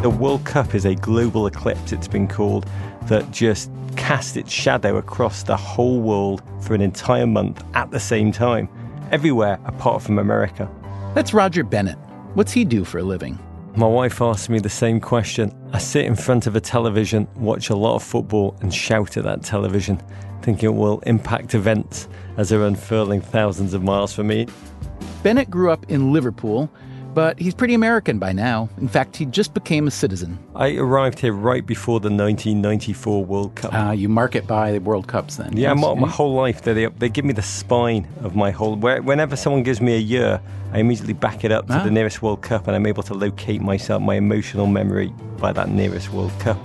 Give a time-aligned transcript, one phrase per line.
[0.00, 2.70] The World Cup is a global eclipse, it's been called,
[3.06, 7.98] that just cast its shadow across the whole world for an entire month at the
[7.98, 8.68] same time,
[9.10, 10.70] everywhere apart from America.
[11.16, 11.98] That's Roger Bennett.
[12.34, 13.40] What's he do for a living?
[13.74, 15.52] My wife asked me the same question.
[15.72, 19.24] I sit in front of a television, watch a lot of football, and shout at
[19.24, 20.00] that television,
[20.42, 24.46] thinking it will impact events as they're unfurling thousands of miles from me.
[25.24, 26.70] Bennett grew up in Liverpool
[27.14, 28.68] but he's pretty American by now.
[28.78, 30.38] In fact, he just became a citizen.
[30.54, 33.70] I arrived here right before the 1994 World Cup.
[33.72, 35.56] Ah, uh, you mark it by the World Cups then?
[35.56, 35.80] Yeah, yes.
[35.80, 38.76] my, my, whole life, they, they give me the spine of my whole.
[38.76, 40.40] Whenever someone gives me a year,
[40.72, 41.84] I immediately back it up to ah.
[41.84, 45.70] the nearest World Cup, and I'm able to locate myself, my emotional memory, by that
[45.70, 46.58] nearest World Cup.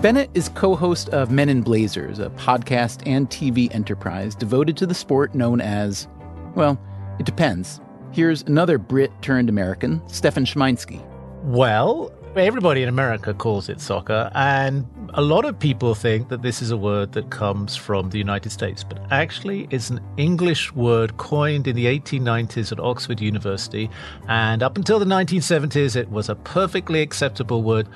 [0.00, 4.86] Bennett is co host of Men in Blazers, a podcast and TV enterprise devoted to
[4.86, 6.06] the sport known as,
[6.54, 6.80] well,
[7.18, 7.80] it depends.
[8.10, 11.04] Here's another Brit turned American, Stefan Szymański.
[11.44, 16.62] Well, everybody in America calls it soccer, and a lot of people think that this
[16.62, 21.16] is a word that comes from the United States, but actually it's an English word
[21.18, 23.90] coined in the 1890s at Oxford University,
[24.26, 27.88] and up until the 1970s it was a perfectly acceptable word.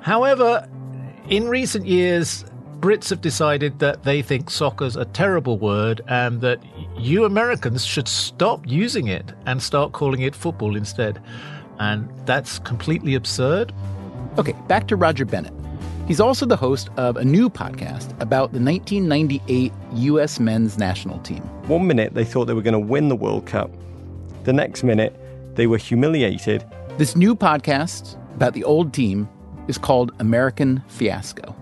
[0.00, 0.66] However,
[1.28, 2.44] in recent years,
[2.80, 6.60] Brits have decided that they think soccer's a terrible word and that
[6.96, 11.20] you Americans should stop using it and start calling it football instead.
[11.80, 13.72] And that's completely absurd.
[14.38, 15.52] Okay, back to Roger Bennett.
[16.06, 20.38] He's also the host of a new podcast about the 1998 U.S.
[20.38, 21.42] men's national team.
[21.66, 23.72] One minute they thought they were going to win the World Cup,
[24.44, 25.18] the next minute
[25.56, 26.64] they were humiliated.
[26.96, 29.28] This new podcast about the old team
[29.66, 31.56] is called American Fiasco.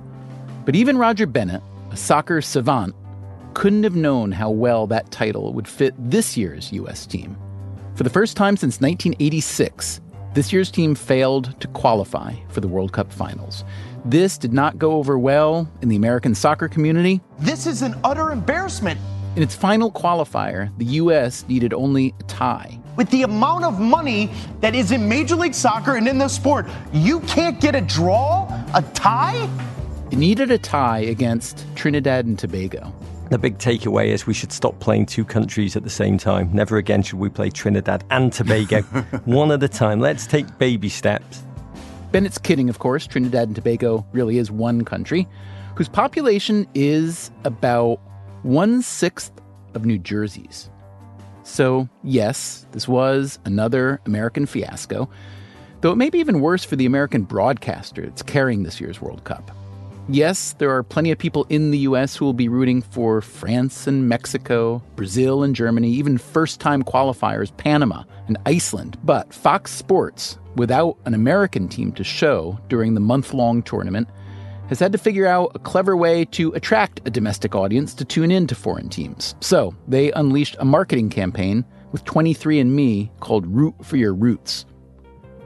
[0.67, 2.95] But even Roger Bennett, a soccer savant,
[3.55, 7.07] couldn't have known how well that title would fit this year's U.S.
[7.07, 7.39] team.
[7.95, 10.01] For the first time since 1986,
[10.35, 13.63] this year's team failed to qualify for the World Cup finals.
[14.05, 17.21] This did not go over well in the American soccer community.
[17.39, 19.01] This is an utter embarrassment.
[19.37, 21.47] In its final qualifier, the U.S.
[21.47, 22.81] needed only a tie.
[22.97, 26.67] With the amount of money that is in Major League Soccer and in the sport,
[26.93, 29.49] you can't get a draw, a tie?
[30.17, 32.91] Needed a tie against Trinidad and Tobago.
[33.29, 36.49] The big takeaway is we should stop playing two countries at the same time.
[36.55, 38.81] Never again should we play Trinidad and Tobago.
[39.27, 40.01] One at a time.
[40.01, 41.43] Let's take baby steps.
[42.13, 43.07] Bennett's kidding, of course.
[43.07, 45.29] Trinidad and Tobago really is one country
[45.75, 48.01] whose population is about
[48.43, 49.33] one sixth
[49.75, 50.71] of New Jersey's.
[51.43, 55.11] So, yes, this was another American fiasco,
[55.83, 59.23] though it may be even worse for the American broadcaster that's carrying this year's World
[59.25, 59.51] Cup.
[60.09, 63.89] Yes, there are plenty of people in the US who will be rooting for France
[63.89, 68.97] and Mexico, Brazil and Germany, even first time qualifiers Panama and Iceland.
[69.03, 74.09] But Fox Sports, without an American team to show during the month long tournament,
[74.69, 78.31] has had to figure out a clever way to attract a domestic audience to tune
[78.31, 79.35] in to foreign teams.
[79.41, 84.67] So they unleashed a marketing campaign with 23andMe called Root for Your Roots.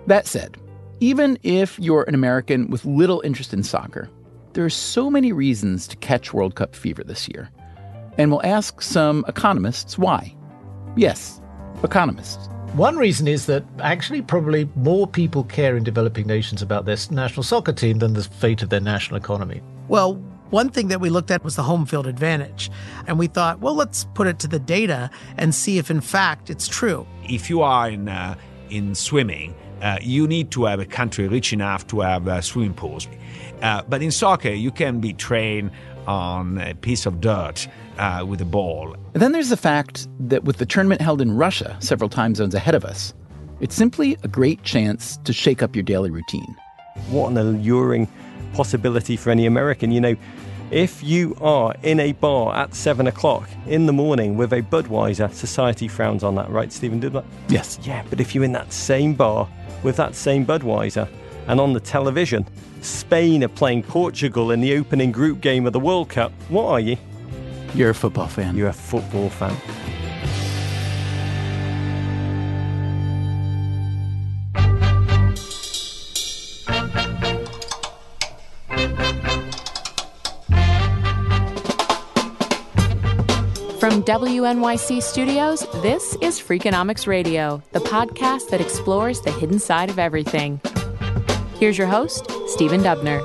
[0.07, 0.59] That said,
[1.01, 4.11] even if you're an American with little interest in soccer,
[4.53, 7.51] there are so many reasons to catch World Cup fever this year.
[8.19, 10.35] And we'll ask some economists why.
[10.97, 11.41] Yes,
[11.85, 12.49] economists.
[12.75, 17.43] One reason is that actually, probably more people care in developing nations about their national
[17.43, 19.61] soccer team than the fate of their national economy.
[19.89, 20.15] Well,
[20.51, 22.71] one thing that we looked at was the home field advantage.
[23.07, 26.51] And we thought, well, let's put it to the data and see if, in fact,
[26.51, 27.07] it's true.
[27.25, 28.37] If you are in, uh,
[28.69, 32.75] in swimming, uh, you need to have a country rich enough to have uh, swimming
[32.75, 33.09] pools.
[33.63, 35.71] Uh, but in soccer, you can be trained
[36.07, 37.69] on a piece of dirt
[37.99, 38.97] uh, with a ball.
[39.15, 42.55] And then there's the fact that with the tournament held in Russia, several time zones
[42.55, 43.15] ahead of us,
[43.61, 46.57] it's simply a great chance to shake up your daily routine.
[47.11, 48.09] What an alluring
[48.55, 49.93] possibility for any American.
[49.93, 50.17] You know,
[50.71, 55.33] if you are in a bar at seven o'clock in the morning with a Budweiser,
[55.33, 57.25] society frowns on that, right, Stephen Dubner?
[57.49, 57.79] Yes.
[57.83, 59.49] Yeah, but if you're in that same bar
[59.83, 61.09] with that same Budweiser
[61.49, 62.47] and on the television,
[62.81, 66.33] Spain are playing Portugal in the opening group game of the World Cup.
[66.49, 66.97] What are you?
[67.75, 68.57] You're a football fan.
[68.57, 69.57] You're a football fan.
[83.91, 89.99] From WNYC Studios, this is Freakonomics Radio, the podcast that explores the hidden side of
[89.99, 90.61] everything.
[91.59, 93.21] Here's your host, Stephen Dubner.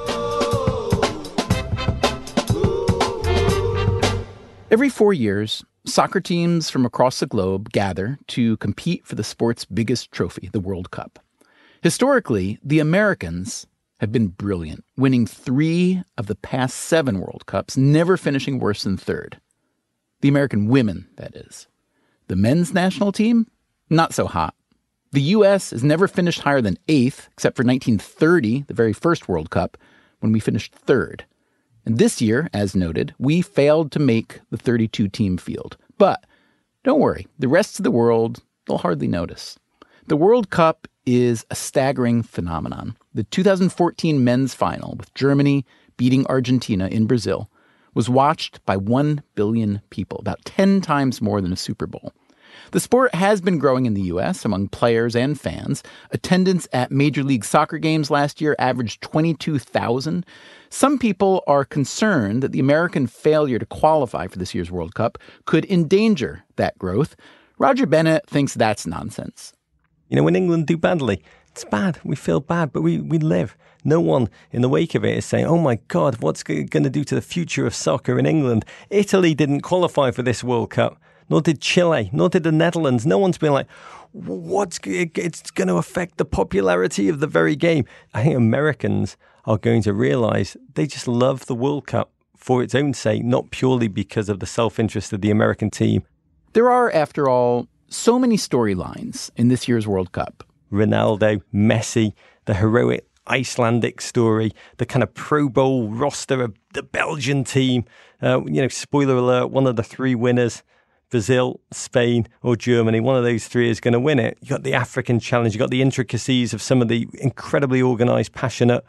[4.72, 9.66] Every four years, soccer teams from across the globe gather to compete for the sport's
[9.66, 11.20] biggest trophy, the World Cup.
[11.84, 13.68] Historically, the Americans
[14.00, 18.98] have been brilliant, winning three of the past seven World Cups, never finishing worse than
[18.98, 19.40] third.
[20.26, 21.68] The American women, that is.
[22.30, 23.46] The men's national team,
[23.92, 24.56] not so hot.
[25.12, 25.70] The U.S.
[25.70, 29.78] has never finished higher than eighth, except for 1930, the very first World Cup,
[30.22, 31.26] when we finished third.
[31.86, 35.78] And this year, as noted, we failed to make the 32 team field.
[36.00, 36.26] But
[36.84, 39.60] don't worry, the rest of the world, they'll hardly notice.
[40.08, 42.98] The World Cup is a staggering phenomenon.
[43.14, 45.68] The 2014 men's final, with Germany
[45.98, 47.48] beating Argentina in Brazil,
[47.96, 52.14] was watched by 1 billion people, about 10 times more than a Super Bowl.
[52.72, 54.46] The sport has been growing in the U.S.
[54.46, 55.84] among players and fans.
[56.12, 60.26] Attendance at Major League Soccer games last year averaged 22,000.
[60.70, 65.18] Some people are concerned that the American failure to qualify for this year's World Cup
[65.46, 67.16] could endanger that growth.
[67.58, 69.54] Roger Bennett thinks that's nonsense.
[70.10, 72.00] You know, when England do badly, it's bad.
[72.04, 73.56] We feel bad, but we, we live.
[73.86, 76.84] No one in the wake of it is saying, oh my God, what's it going
[76.84, 78.66] to do to the future of soccer in England?
[78.90, 81.00] Italy didn't qualify for this World Cup,
[81.30, 83.06] nor did Chile, nor did the Netherlands.
[83.06, 83.68] No one's been like,
[84.12, 87.86] what's it's going to affect the popularity of the very game.
[88.14, 92.74] I think Americans are going to realize they just love the World Cup for its
[92.74, 96.04] own sake, not purely because of the self interest of the American team.
[96.54, 100.44] There are, after all, so many storylines in this year's World Cup.
[100.72, 102.14] Ronaldo, Messi,
[102.46, 107.86] the heroic Icelandic story, the kind of Pro Bowl roster of the Belgian team.
[108.22, 110.64] Uh, you know, spoiler alert, one of the three winners,
[111.10, 114.38] Brazil, Spain, or Germany, one of those three is going to win it.
[114.42, 118.34] You've got the African challenge, you've got the intricacies of some of the incredibly organized,
[118.34, 118.84] passionate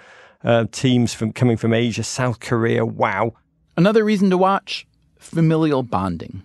[0.45, 2.85] uh, teams from coming from Asia, South Korea.
[2.85, 3.35] Wow.
[3.77, 4.87] Another reason to watch
[5.19, 6.43] familial bonding.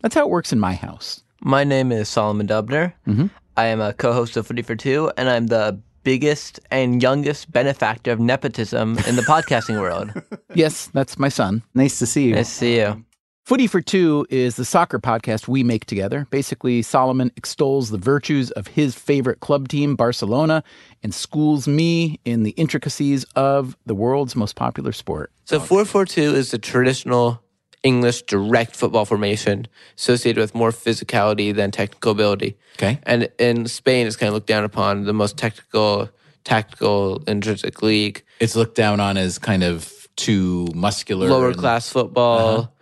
[0.00, 1.22] That's how it works in my house.
[1.40, 2.92] My name is Solomon Dubner.
[3.06, 3.26] Mm-hmm.
[3.56, 8.12] I am a co-host of Footy for Two, and I'm the biggest and youngest benefactor
[8.12, 10.12] of nepotism in the podcasting world.
[10.54, 11.62] Yes, that's my son.
[11.74, 12.34] Nice to see you.
[12.34, 13.04] Nice to see you.
[13.44, 16.26] Footy for Two is the soccer podcast we make together.
[16.30, 20.62] Basically, Solomon extols the virtues of his favorite club team, Barcelona,
[21.02, 25.32] and schools me in the intricacies of the world's most popular sport.
[25.44, 27.42] So 442 is the traditional
[27.82, 32.56] English direct football formation associated with more physicality than technical ability.
[32.76, 32.98] Okay.
[33.04, 36.08] And in Spain, it's kind of looked down upon the most technical,
[36.44, 38.22] tactical, intrinsic league.
[38.40, 41.28] It's looked down on as kind of too muscular.
[41.28, 42.72] Lower and- class football,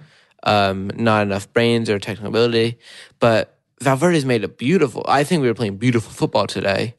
[0.42, 2.78] um, not enough brains or technical ability.
[3.20, 5.04] But Valverde's made it beautiful.
[5.08, 6.94] I think we were playing beautiful football today.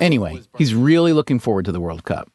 [0.00, 2.30] Anyway, he's really looking forward to the World Cup.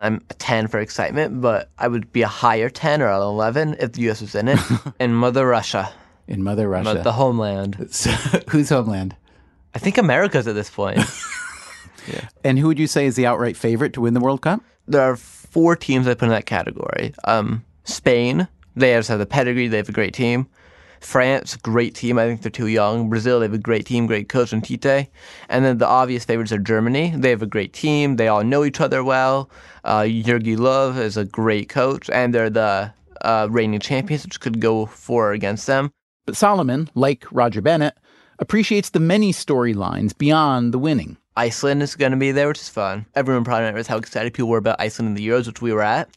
[0.00, 3.76] I'm a 10 for excitement, but I would be a higher 10 or an 11
[3.80, 4.58] if the US was in it.
[5.00, 5.90] and Mother Russia,
[6.28, 7.00] In Mother Russia.
[7.02, 7.88] the homeland.
[7.90, 8.10] So,
[8.48, 9.16] whose homeland?
[9.74, 10.98] I think America's at this point.
[12.44, 14.62] and who would you say is the outright favorite to win the World Cup?
[14.88, 17.12] there are four teams I put in that category.
[17.24, 18.46] Um, Spain,
[18.76, 19.66] they just have the pedigree.
[19.66, 20.46] They have a great team.
[21.06, 22.18] France, great team.
[22.18, 23.08] I think they're too young.
[23.08, 25.08] Brazil, they have a great team, great coach and Tite.
[25.48, 27.14] And then the obvious favorites are Germany.
[27.16, 28.16] They have a great team.
[28.16, 29.48] They all know each other well.
[29.84, 34.60] Uh, Jogi Löw is a great coach, and they're the uh, reigning champions, which could
[34.60, 35.92] go for or against them.
[36.26, 37.96] But Solomon, like Roger Bennett,
[38.40, 41.18] appreciates the many storylines beyond the winning.
[41.38, 43.04] Iceland is going to be there, which is fun.
[43.14, 45.82] Everyone probably remembers how excited people were about Iceland in the Euros, which we were
[45.82, 46.08] at.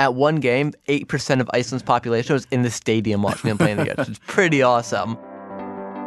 [0.00, 3.78] At one game, 8% of Iceland's population was in the stadium watching them play in
[3.78, 5.16] the Euros, which is pretty awesome.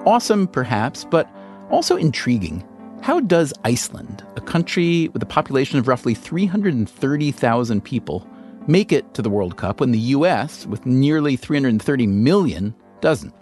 [0.05, 1.29] Awesome, perhaps, but
[1.69, 2.67] also intriguing.
[3.01, 8.27] How does Iceland, a country with a population of roughly 330,000 people,
[8.67, 13.33] make it to the World Cup when the U.S., with nearly 330 million, doesn't?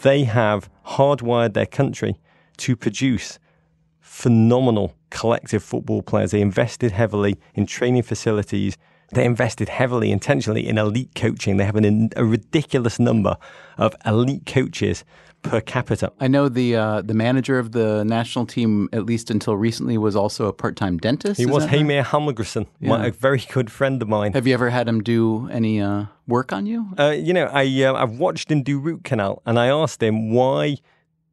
[0.00, 2.14] They have hardwired their country
[2.58, 3.40] to produce
[4.04, 6.30] phenomenal collective football players.
[6.30, 8.76] They invested heavily in training facilities.
[9.12, 11.56] They invested heavily, intentionally in elite coaching.
[11.56, 13.36] They have an, a ridiculous number
[13.78, 15.04] of elite coaches
[15.42, 16.12] per capita.
[16.20, 20.16] I know the uh, the manager of the national team, at least until recently, was
[20.16, 21.38] also a part time dentist.
[21.38, 21.78] He was that right?
[22.80, 23.06] Yeah.
[23.06, 24.32] a very good friend of mine.
[24.34, 26.88] Have you ever had him do any uh, work on you?
[26.98, 30.30] Uh, you know, I uh, I've watched him do root canal, and I asked him
[30.30, 30.76] why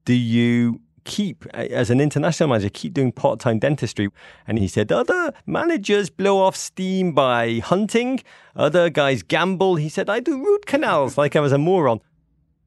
[0.06, 4.10] do you keep as an international manager keep doing part-time dentistry.
[4.48, 8.22] And he said other managers blow off steam by hunting.
[8.56, 9.76] Other guys gamble.
[9.76, 12.02] He said i do root canals like i was a moron.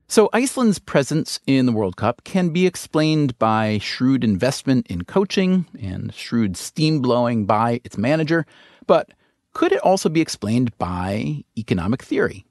[0.07, 5.67] So, Iceland's presence in the World Cup can be explained by shrewd investment in coaching
[5.81, 8.45] and shrewd steam blowing by its manager.
[8.87, 9.11] But
[9.55, 12.45] could it also be explained by economic theory?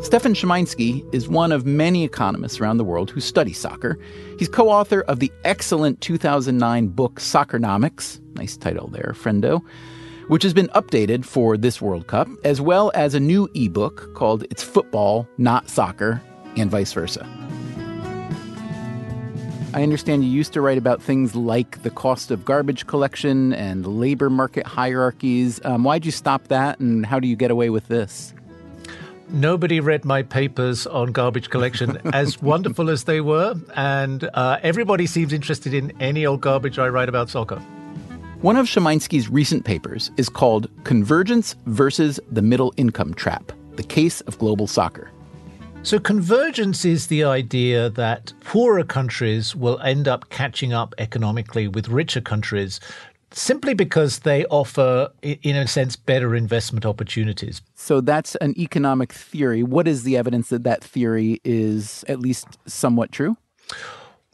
[0.00, 3.98] Stefan Szymański is one of many economists around the world who study soccer.
[4.38, 9.62] He's co author of the excellent 2009 book Soccernomics, nice title there, friendo,
[10.28, 14.44] which has been updated for this World Cup, as well as a new ebook called
[14.50, 16.22] It's Football, Not Soccer,
[16.56, 17.26] and vice versa.
[19.76, 23.86] I understand you used to write about things like the cost of garbage collection and
[23.86, 25.60] labor market hierarchies.
[25.66, 28.32] Um, why'd you stop that, and how do you get away with this?
[29.28, 35.06] Nobody read my papers on garbage collection, as wonderful as they were, and uh, everybody
[35.06, 37.58] seems interested in any old garbage I write about soccer.
[38.40, 44.22] One of Szymański's recent papers is called Convergence versus the Middle Income Trap The Case
[44.22, 45.10] of Global Soccer.
[45.86, 51.86] So, convergence is the idea that poorer countries will end up catching up economically with
[51.86, 52.80] richer countries
[53.30, 57.62] simply because they offer, in a sense, better investment opportunities.
[57.76, 59.62] So that's an economic theory.
[59.62, 63.36] What is the evidence that that theory is at least somewhat true?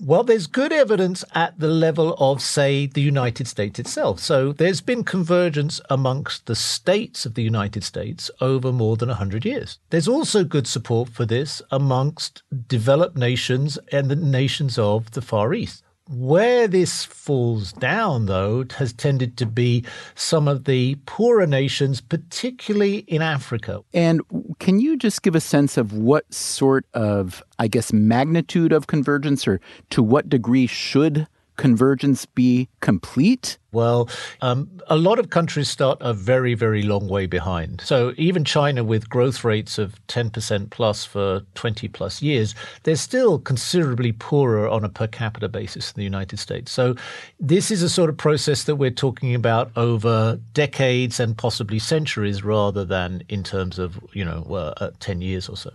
[0.01, 4.19] Well, there's good evidence at the level of, say, the United States itself.
[4.19, 9.45] So there's been convergence amongst the states of the United States over more than 100
[9.45, 9.79] years.
[9.91, 15.55] There's also good support for this amongst developed nations and the nations of the Far
[15.55, 15.82] East.
[16.09, 22.99] Where this falls down, though, has tended to be some of the poorer nations, particularly
[23.07, 23.83] in Africa.
[23.95, 24.21] And
[24.59, 29.47] can you just give a sense of what sort of, I guess, magnitude of convergence
[29.47, 33.59] or to what degree should convergence be complete?
[33.73, 34.09] Well,
[34.43, 37.81] um, a lot of countries start a very, very long way behind.
[37.81, 43.39] So even China, with growth rates of 10% plus for 20 plus years, they're still
[43.39, 46.71] considerably poorer on a per capita basis than the United States.
[46.71, 46.95] So
[47.41, 52.45] this is a sort of process that we're talking about over decades and possibly centuries
[52.45, 54.43] rather than in terms of, you know,
[54.79, 55.71] uh, 10 years or so.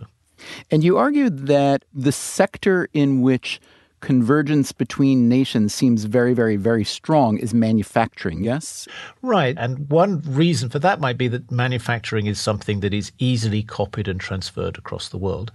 [0.70, 3.60] And you argued that the sector in which
[4.00, 8.86] convergence between nations seems very, very, very strong is manufacturing, yes?
[9.22, 9.56] Right.
[9.58, 14.08] And one reason for that might be that manufacturing is something that is easily copied
[14.08, 15.52] and transferred across the world.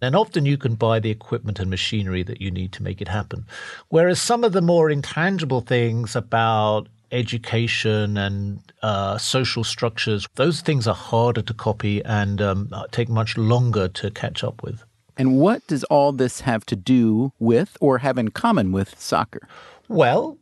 [0.00, 3.08] And often you can buy the equipment and machinery that you need to make it
[3.08, 3.46] happen.
[3.88, 10.86] Whereas some of the more intangible things about education and uh, social structures, those things
[10.86, 14.84] are harder to copy and um, take much longer to catch up with.
[15.16, 19.48] And what does all this have to do with or have in common with soccer?
[19.88, 20.38] Well,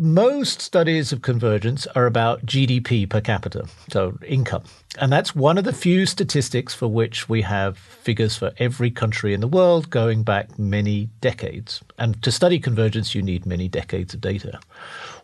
[0.00, 4.62] most studies of convergence are about GDP per capita, so income.
[5.00, 9.34] And that's one of the few statistics for which we have figures for every country
[9.34, 11.82] in the world going back many decades.
[11.98, 14.60] And to study convergence, you need many decades of data.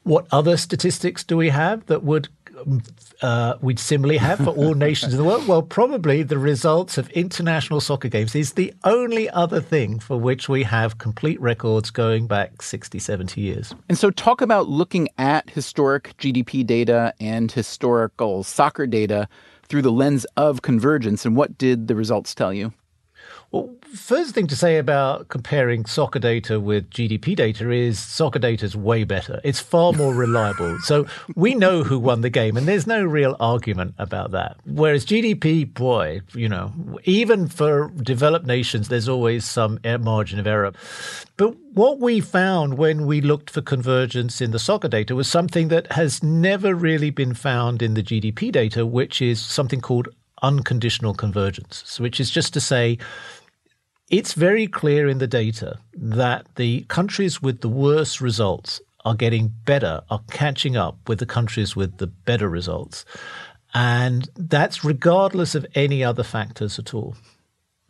[0.02, 2.28] What other statistics do we have that would
[3.22, 5.46] uh, we'd similarly have for all nations in the world?
[5.46, 10.48] Well, probably the results of international soccer games is the only other thing for which
[10.48, 13.74] we have complete records going back 60, 70 years.
[13.88, 19.28] And so, talk about looking at historic GDP data and historical soccer data
[19.68, 21.24] through the lens of convergence.
[21.24, 22.72] And what did the results tell you?
[23.50, 28.64] Well, first thing to say about comparing soccer data with GDP data is soccer data
[28.64, 29.40] is way better.
[29.44, 30.78] It's far more reliable.
[30.80, 34.56] so we know who won the game, and there's no real argument about that.
[34.66, 36.72] Whereas GDP, boy, you know,
[37.04, 40.72] even for developed nations, there's always some margin of error.
[41.36, 45.68] But what we found when we looked for convergence in the soccer data was something
[45.68, 50.08] that has never really been found in the GDP data, which is something called
[50.44, 52.98] unconditional convergence, which is just to say,
[54.08, 59.52] it's very clear in the data that the countries with the worst results are getting
[59.64, 63.04] better, are catching up with the countries with the better results.
[63.74, 67.16] And that's regardless of any other factors at all.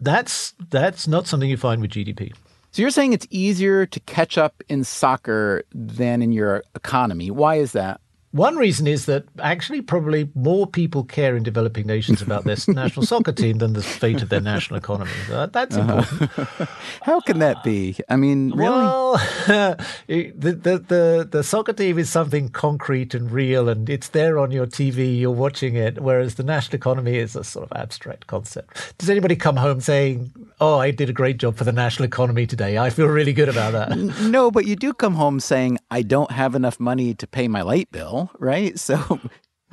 [0.01, 2.33] That's that's not something you find with GDP.
[2.73, 7.31] So you're saying it's easier to catch up in soccer than in your economy.
[7.31, 8.01] Why is that?
[8.35, 13.07] One reason is that actually probably more people care in developing nations about their national
[13.07, 15.13] soccer team than the fate of their national economy.
[15.29, 15.99] That's uh-huh.
[15.99, 16.23] important.
[16.37, 16.67] Uh-huh.
[17.03, 17.97] How can that be?
[18.09, 18.71] I mean, really?
[18.71, 19.13] Well,
[19.47, 24.51] the, the, the, the soccer team is something concrete and real, and it's there on
[24.51, 28.99] your TV, you're watching it, whereas the national economy is a sort of abstract concept.
[28.99, 32.49] Does anybody come home saying, oh, I did a great job for the national economy
[32.49, 32.79] today?
[32.79, 33.97] I feel really good about that.
[34.25, 37.63] No, but you do come home saying, I don't have enough money to pay my
[37.63, 38.79] light bill right?
[38.79, 39.21] So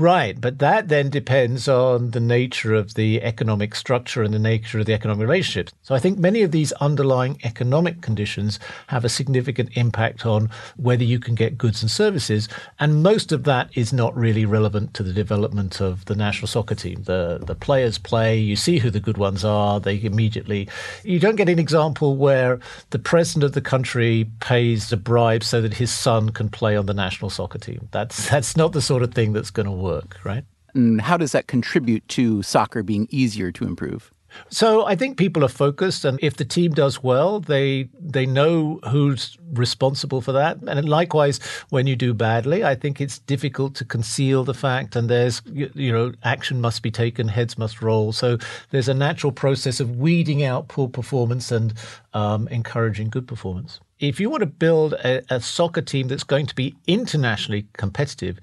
[0.02, 4.80] Right, but that then depends on the nature of the economic structure and the nature
[4.80, 5.74] of the economic relationships.
[5.84, 11.04] So I think many of these underlying economic conditions have a significant impact on whether
[11.04, 15.04] you can get goods and services, and most of that is not really relevant to
[15.04, 17.04] the development of the national soccer team.
[17.04, 20.68] The the players play, you see who the good ones are, they immediately
[21.04, 25.62] you don't get an example where the president of the country pays a bribe so
[25.62, 27.88] that his son can play on the national soccer team.
[27.92, 29.91] That's that's not the sort of thing that's going to work,
[30.24, 30.46] right?
[30.74, 34.12] And how does that contribute to soccer being easier to improve?
[34.50, 38.80] So I think people are focused, and if the team does well, they they know
[38.90, 40.58] who's responsible for that.
[40.68, 44.96] And likewise, when you do badly, I think it's difficult to conceal the fact.
[44.96, 48.12] And there's you know action must be taken, heads must roll.
[48.12, 48.38] So
[48.70, 51.74] there's a natural process of weeding out poor performance and
[52.14, 53.80] um, encouraging good performance.
[54.00, 58.40] If you want to build a, a soccer team that's going to be internationally competitive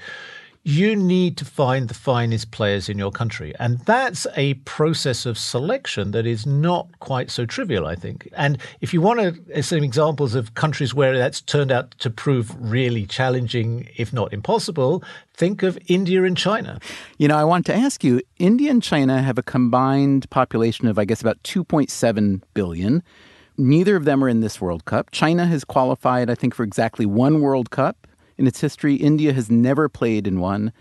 [0.68, 3.54] you need to find the finest players in your country.
[3.58, 8.28] And that's a process of selection that is not quite so trivial, I think.
[8.34, 12.10] And if you want to, uh, some examples of countries where that's turned out to
[12.10, 16.78] prove really challenging, if not impossible, think of India and China.
[17.16, 20.98] You know, I want to ask you India and China have a combined population of,
[20.98, 23.02] I guess, about 2.7 billion.
[23.56, 25.12] Neither of them are in this World Cup.
[25.12, 28.07] China has qualified, I think, for exactly one World Cup
[28.38, 28.94] in its history.
[28.94, 30.72] India has never played in one,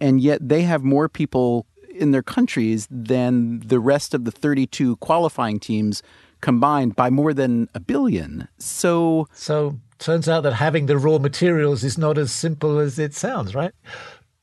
[0.00, 4.96] and yet they have more people in their countries than the rest of the 32
[4.96, 6.02] qualifying teams
[6.40, 8.48] combined by more than a billion.
[8.58, 13.14] So, so turns out that having the raw materials is not as simple as it
[13.14, 13.72] sounds, right?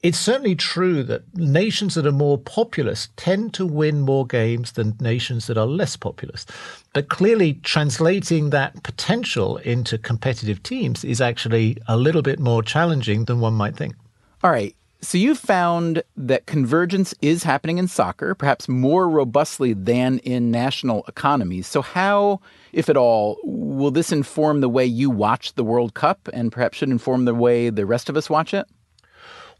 [0.03, 4.95] It's certainly true that nations that are more populous tend to win more games than
[4.99, 6.45] nations that are less populous.
[6.93, 13.25] But clearly, translating that potential into competitive teams is actually a little bit more challenging
[13.25, 13.95] than one might think.
[14.43, 14.75] All right.
[15.01, 21.05] So you've found that convergence is happening in soccer, perhaps more robustly than in national
[21.07, 21.67] economies.
[21.67, 26.27] So, how, if at all, will this inform the way you watch the World Cup
[26.33, 28.67] and perhaps should inform the way the rest of us watch it?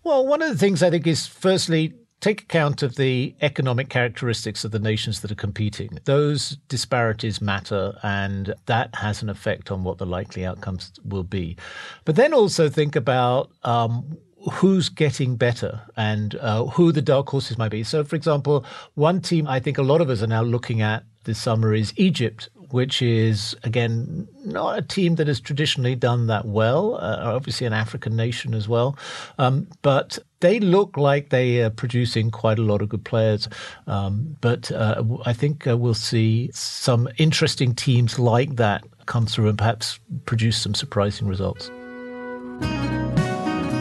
[0.07, 4.63] Well, one of the things I think is firstly, take account of the economic characteristics
[4.63, 5.99] of the nations that are competing.
[6.05, 11.57] Those disparities matter, and that has an effect on what the likely outcomes will be.
[12.05, 14.17] But then also think about um,
[14.53, 17.83] who's getting better and uh, who the dark horses might be.
[17.83, 21.03] So, for example, one team I think a lot of us are now looking at
[21.25, 26.45] this summer is Egypt, which is, again, not a team that has traditionally done that
[26.45, 28.97] well, uh, obviously an African nation as well.
[29.37, 33.47] Um, but they look like they are producing quite a lot of good players.
[33.87, 39.49] Um, but uh, I think uh, we'll see some interesting teams like that come through
[39.49, 41.69] and perhaps produce some surprising results.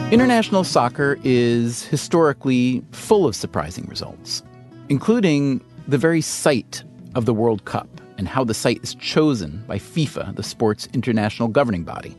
[0.09, 4.41] International soccer is historically full of surprising results,
[4.87, 6.81] including the very site
[7.13, 11.47] of the World Cup and how the site is chosen by FIFA, the sport's international
[11.47, 12.15] governing body.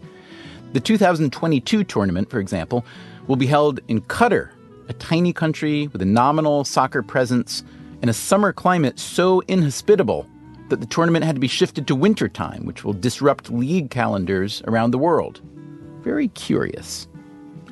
[0.72, 2.84] The 2022 tournament, for example,
[3.26, 4.50] will be held in Qatar,
[4.88, 7.62] a tiny country with a nominal soccer presence
[8.00, 10.26] and a summer climate so inhospitable
[10.68, 14.90] that the tournament had to be shifted to wintertime, which will disrupt league calendars around
[14.90, 15.40] the world.
[16.02, 17.08] Very curious.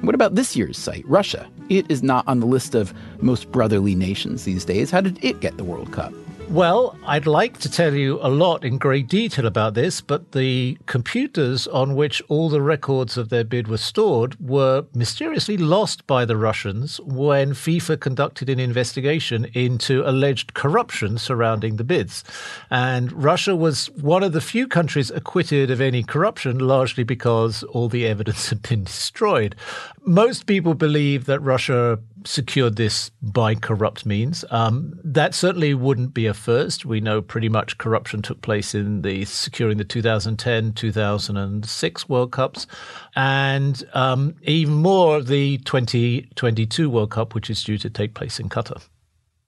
[0.01, 1.49] What about this year's site, Russia?
[1.69, 4.91] It is not on the list of most brotherly nations these days.
[4.91, 6.12] How did it get the World Cup?
[6.51, 10.79] Well, I'd like to tell you a lot in great detail about this, but the
[10.87, 16.25] computers on which all the records of their bid were stored were mysteriously lost by
[16.25, 22.23] the Russians when FIFA conducted an investigation into alleged corruption surrounding the bids.
[22.71, 27.89] And Russia was one of the few countries acquitted of any corruption, largely because all
[27.89, 29.57] the evidence had been destroyed.
[30.09, 34.45] Most people believe that Russia secured this by corrupt means.
[34.51, 36.87] Um, that certainly wouldn't be a first.
[36.87, 42.69] We know pretty much corruption took place in the securing the 2010 2006 World Cups,
[43.16, 48.49] and um, even more the 2022 World Cup, which is due to take place in
[48.49, 48.81] Qatar.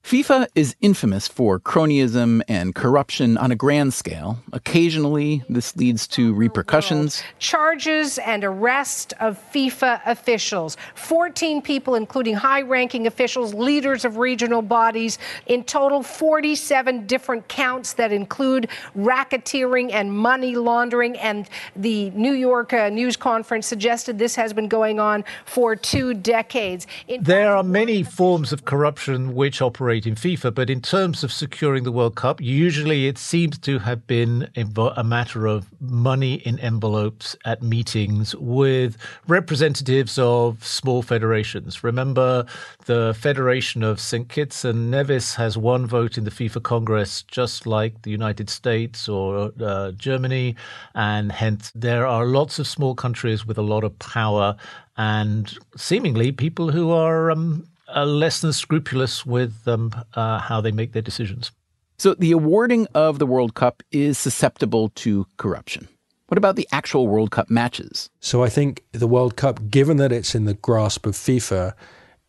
[0.03, 4.39] FIFA is infamous for cronyism and corruption on a grand scale.
[4.53, 7.21] Occasionally, this leads to repercussions.
[7.37, 10.77] Charges and arrest of FIFA officials.
[10.95, 15.19] 14 people, including high ranking officials, leaders of regional bodies.
[15.45, 21.19] In total, 47 different counts that include racketeering and money laundering.
[21.19, 26.15] And the New York uh, News Conference suggested this has been going on for two
[26.15, 26.87] decades.
[27.07, 31.23] In there are many forms of corruption which operate operate in FIFA, but in terms
[31.23, 36.35] of securing the World Cup, usually it seems to have been a matter of money
[36.45, 41.83] in envelopes at meetings with representatives of small federations.
[41.83, 42.45] Remember,
[42.85, 44.29] the Federation of St.
[44.29, 49.09] Kitts and Nevis has one vote in the FIFA Congress, just like the United States
[49.09, 50.55] or uh, Germany,
[50.93, 54.55] and hence there are lots of small countries with a lot of power
[54.97, 60.71] and seemingly people who are um, uh, less than scrupulous with um, uh, how they
[60.71, 61.51] make their decisions.
[61.97, 65.87] So the awarding of the World Cup is susceptible to corruption.
[66.27, 68.09] What about the actual World Cup matches?
[68.19, 71.73] So I think the World Cup, given that it's in the grasp of FIFA,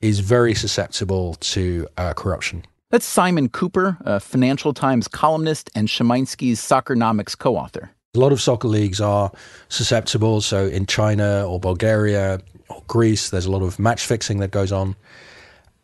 [0.01, 2.65] is very susceptible to uh, corruption.
[2.91, 7.91] That's Simon Kuper, a Financial Times columnist and Szymański's Soccernomics co author.
[8.17, 9.31] A lot of soccer leagues are
[9.69, 10.41] susceptible.
[10.41, 14.73] So in China or Bulgaria, or Greece, there's a lot of match fixing that goes
[14.73, 14.97] on.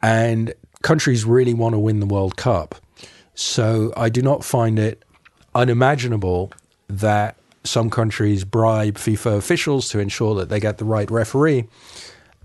[0.02, 2.74] And countries really want to win the World Cup.
[3.35, 5.04] So I do not find it
[5.54, 6.52] unimaginable
[6.88, 11.66] that some countries bribe FIFA officials to ensure that they get the right referee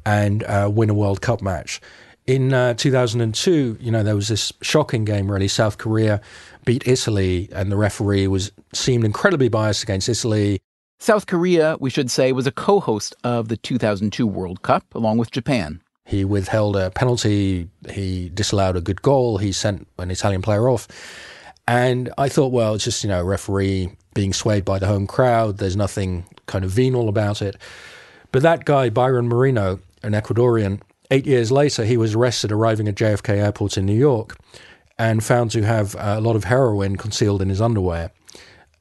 [0.05, 1.79] and uh, win a World Cup match.
[2.27, 5.47] In uh, 2002, you know, there was this shocking game, really.
[5.47, 6.21] South Korea
[6.65, 10.59] beat Italy, and the referee was seemed incredibly biased against Italy.
[10.99, 15.17] South Korea, we should say, was a co host of the 2002 World Cup, along
[15.17, 15.81] with Japan.
[16.05, 20.87] He withheld a penalty, he disallowed a good goal, he sent an Italian player off.
[21.67, 25.57] And I thought, well, it's just, you know, referee being swayed by the home crowd.
[25.57, 27.55] There's nothing kind of venal about it.
[28.31, 32.95] But that guy, Byron Moreno, an Ecuadorian, eight years later, he was arrested arriving at
[32.95, 34.37] JFK Airport in New York
[34.97, 38.11] and found to have a lot of heroin concealed in his underwear.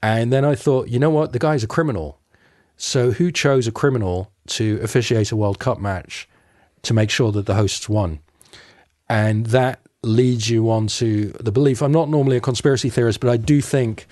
[0.03, 1.33] And then I thought, you know what?
[1.33, 2.19] The guy's a criminal.
[2.77, 6.29] So who chose a criminal to officiate a World Cup match
[6.83, 8.21] to make sure that the hosts won?
[9.09, 11.83] And that leads you on to the belief.
[11.83, 14.07] I'm not normally a conspiracy theorist, but I do think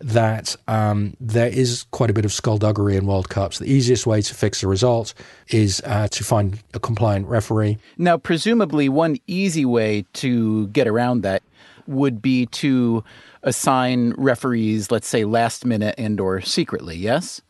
[0.00, 3.58] that um, there is quite a bit of skullduggery in World Cups.
[3.58, 5.14] The easiest way to fix the result
[5.48, 7.78] is uh, to find a compliant referee.
[7.96, 11.42] Now, presumably, one easy way to get around that
[11.86, 13.04] would be to
[13.42, 17.40] assign referees, let's say last minute and or secretly, yes?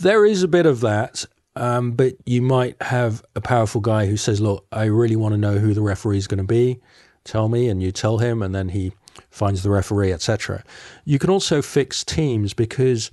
[0.00, 1.24] There is a bit of that.
[1.56, 5.38] Um, but you might have a powerful guy who says, Look, I really want to
[5.38, 6.80] know who the referee is going to be.
[7.24, 7.68] Tell me.
[7.68, 8.92] And you tell him, and then he
[9.30, 10.64] finds the referee, etc.
[11.04, 13.10] You can also fix teams because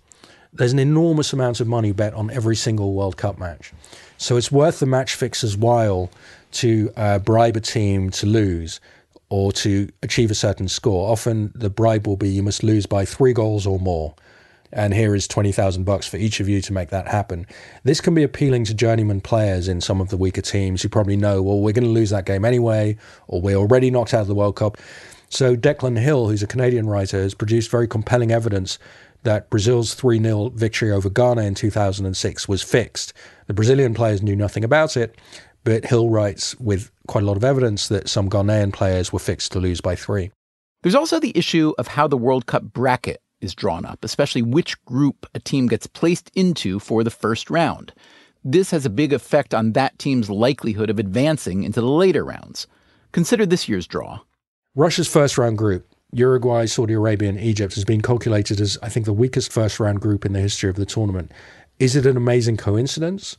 [0.53, 3.73] there's an enormous amount of money bet on every single World Cup match.
[4.17, 6.09] So it's worth the match fixer's while
[6.53, 8.79] to uh, bribe a team to lose
[9.29, 11.11] or to achieve a certain score.
[11.11, 14.15] Often the bribe will be you must lose by three goals or more.
[14.71, 17.45] And here is 20,000 bucks for each of you to make that happen.
[17.83, 21.15] This can be appealing to journeyman players in some of the weaker teams who probably
[21.15, 24.27] know, well, we're going to lose that game anyway, or we're already knocked out of
[24.27, 24.77] the World Cup.
[25.29, 28.79] So Declan Hill, who's a Canadian writer, has produced very compelling evidence
[29.23, 33.13] that Brazil's 3 0 victory over Ghana in 2006 was fixed.
[33.47, 35.17] The Brazilian players knew nothing about it,
[35.63, 39.51] but Hill writes with quite a lot of evidence that some Ghanaian players were fixed
[39.53, 40.31] to lose by three.
[40.83, 44.83] There's also the issue of how the World Cup bracket is drawn up, especially which
[44.85, 47.93] group a team gets placed into for the first round.
[48.43, 52.67] This has a big effect on that team's likelihood of advancing into the later rounds.
[53.11, 54.19] Consider this year's draw.
[54.75, 59.05] Russia's first round group, Uruguay, Saudi Arabia, and Egypt, has been calculated as, I think,
[59.05, 61.31] the weakest first round group in the history of the tournament.
[61.79, 63.37] Is it an amazing coincidence,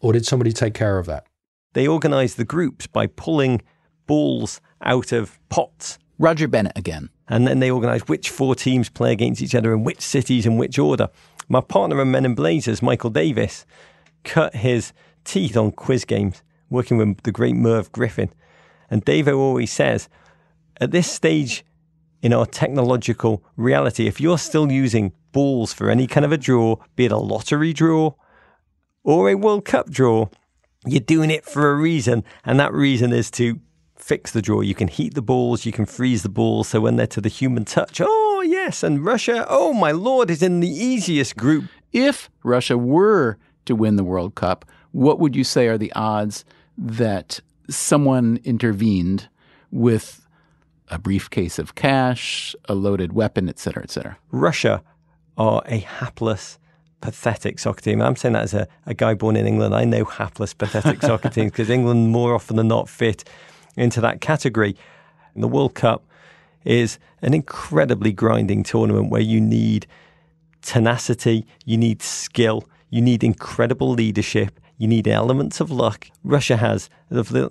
[0.00, 1.26] or did somebody take care of that?
[1.72, 3.62] They organised the groups by pulling
[4.06, 5.98] balls out of pots.
[6.18, 7.08] Roger Bennett again.
[7.32, 10.58] And then they organised which four teams play against each other in which cities in
[10.58, 11.08] which order.
[11.48, 13.64] My partner in Men in Blazers, Michael Davies,
[14.22, 14.92] cut his
[15.24, 18.28] teeth on quiz games, working with the great Merv Griffin.
[18.90, 20.10] And Davo always says,
[20.78, 21.64] at this stage
[22.20, 26.76] in our technological reality, if you're still using balls for any kind of a draw,
[26.96, 28.12] be it a lottery draw
[29.04, 30.28] or a World Cup draw,
[30.84, 33.58] you're doing it for a reason, and that reason is to
[34.02, 34.60] fix the draw.
[34.60, 37.28] You can heat the balls, you can freeze the balls, so when they're to the
[37.28, 41.64] human touch, oh yes, and Russia, oh my lord, is in the easiest group.
[41.92, 46.44] If Russia were to win the World Cup, what would you say are the odds
[46.76, 49.28] that someone intervened
[49.70, 50.26] with
[50.88, 54.18] a briefcase of cash, a loaded weapon, etc., etc.?
[54.30, 54.82] Russia
[55.38, 56.58] are a hapless
[57.00, 58.02] pathetic soccer team.
[58.02, 59.74] I'm saying that as a, a guy born in England.
[59.74, 63.24] I know hapless, pathetic soccer teams because England more often than not fit
[63.76, 64.76] into that category.
[65.34, 66.04] And the World Cup
[66.64, 69.86] is an incredibly grinding tournament where you need
[70.62, 74.60] tenacity, you need skill, You need incredible leadership.
[74.76, 76.08] You need elements of luck.
[76.22, 76.90] Russia has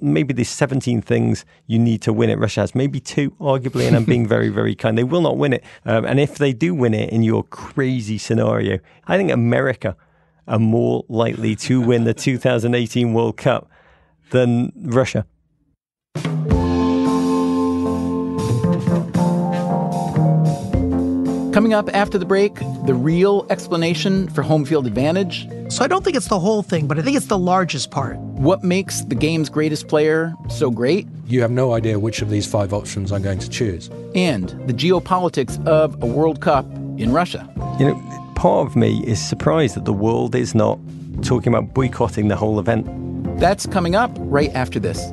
[0.01, 2.37] maybe there's 17 things you need to win it.
[2.37, 4.97] Russia has maybe two, arguably, and I'm being very, very kind.
[4.97, 5.63] They will not win it.
[5.83, 9.95] Um, and if they do win it in your crazy scenario, I think America
[10.47, 13.67] are more likely to win the 2018 World Cup
[14.29, 15.25] than Russia.
[21.53, 25.49] Coming up after the break, the real explanation for home field advantage.
[25.67, 28.17] So I don't think it's the whole thing, but I think it's the largest part.
[28.17, 31.07] What makes the game's greatest player so great?
[31.27, 33.89] You have no idea which of these five options I'm going to choose.
[34.15, 36.65] And the geopolitics of a World Cup
[36.97, 37.49] in Russia.
[37.77, 40.79] You know, part of me is surprised that the world is not
[41.21, 42.87] talking about boycotting the whole event.
[43.41, 45.11] That's coming up right after this.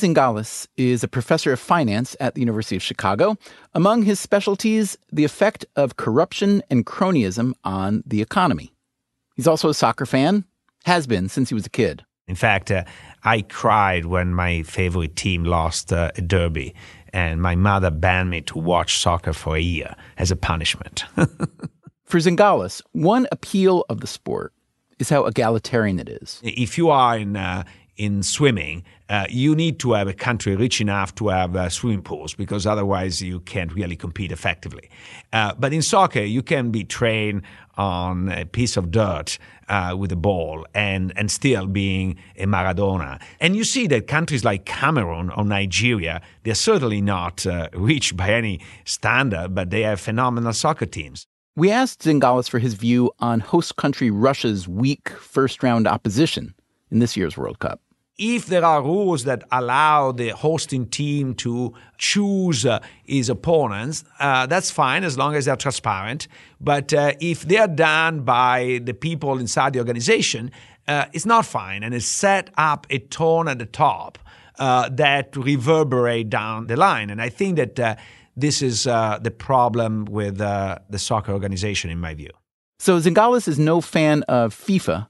[0.00, 3.36] Zingales is a professor of finance at the University of Chicago.
[3.74, 8.72] Among his specialties, the effect of corruption and cronyism on the economy.
[9.36, 10.44] He's also a soccer fan,
[10.84, 12.04] has been since he was a kid.
[12.28, 12.84] In fact, uh,
[13.24, 16.74] I cried when my favorite team lost uh, a derby,
[17.12, 21.04] and my mother banned me to watch soccer for a year as a punishment.
[22.06, 24.52] for Zingales, one appeal of the sport
[24.98, 26.40] is how egalitarian it is.
[26.42, 27.64] If you are in uh,
[28.00, 32.00] in swimming, uh, you need to have a country rich enough to have uh, swimming
[32.00, 34.88] pools because otherwise you can't really compete effectively.
[35.34, 37.42] Uh, but in soccer, you can be trained
[37.76, 39.36] on a piece of dirt
[39.68, 43.20] uh, with a ball and, and still being a Maradona.
[43.38, 48.30] And you see that countries like Cameroon or Nigeria, they're certainly not uh, rich by
[48.30, 51.26] any standard, but they have phenomenal soccer teams.
[51.54, 56.54] We asked Zingales for his view on host country Russia's weak first round opposition
[56.90, 57.82] in this year's World Cup
[58.20, 64.46] if there are rules that allow the hosting team to choose uh, his opponents, uh,
[64.46, 66.28] that's fine as long as they're transparent.
[66.60, 70.52] But uh, if they are done by the people inside the organization,
[70.86, 74.18] uh, it's not fine, and it set up a tone at the top
[74.58, 77.08] uh, that reverberate down the line.
[77.08, 77.96] And I think that uh,
[78.36, 82.30] this is the problem with the soccer organization, in my view.
[82.78, 85.06] So Zingales is no fan of FIFA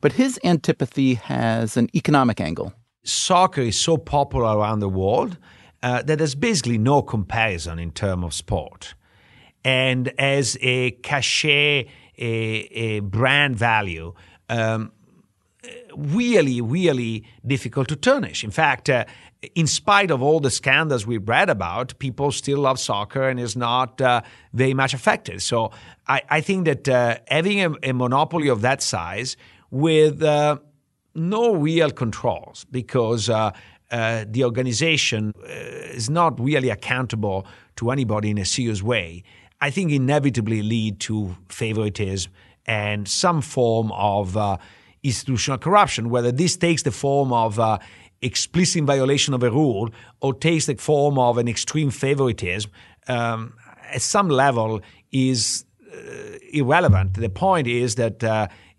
[0.00, 2.72] but his antipathy has an economic angle.
[3.02, 5.38] Soccer is so popular around the world
[5.82, 8.94] uh, that there's basically no comparison in terms of sport.
[9.64, 14.14] And as a cachet, a, a brand value,
[14.48, 14.92] um,
[15.96, 18.44] really, really difficult to tarnish.
[18.44, 19.04] In fact, uh,
[19.54, 23.56] in spite of all the scandals we've read about, people still love soccer and is
[23.56, 24.20] not uh,
[24.52, 25.40] very much affected.
[25.42, 25.70] So
[26.06, 29.36] I, I think that uh, having a, a, monopoly of that size
[29.70, 30.58] with uh,
[31.14, 33.52] no real controls because uh,
[33.90, 39.22] uh, the organization uh, is not really accountable to anybody in a serious way,
[39.60, 42.32] I think inevitably lead to favoritism
[42.66, 44.58] and some form of uh,
[45.02, 47.78] institutional corruption, whether this takes the form of uh,
[48.22, 52.70] explicit violation of a rule or takes the form of an extreme favoritism,
[53.08, 53.54] um,
[53.92, 54.80] at some level
[55.10, 55.64] is
[56.52, 57.14] irrelevant.
[57.14, 58.22] The point is that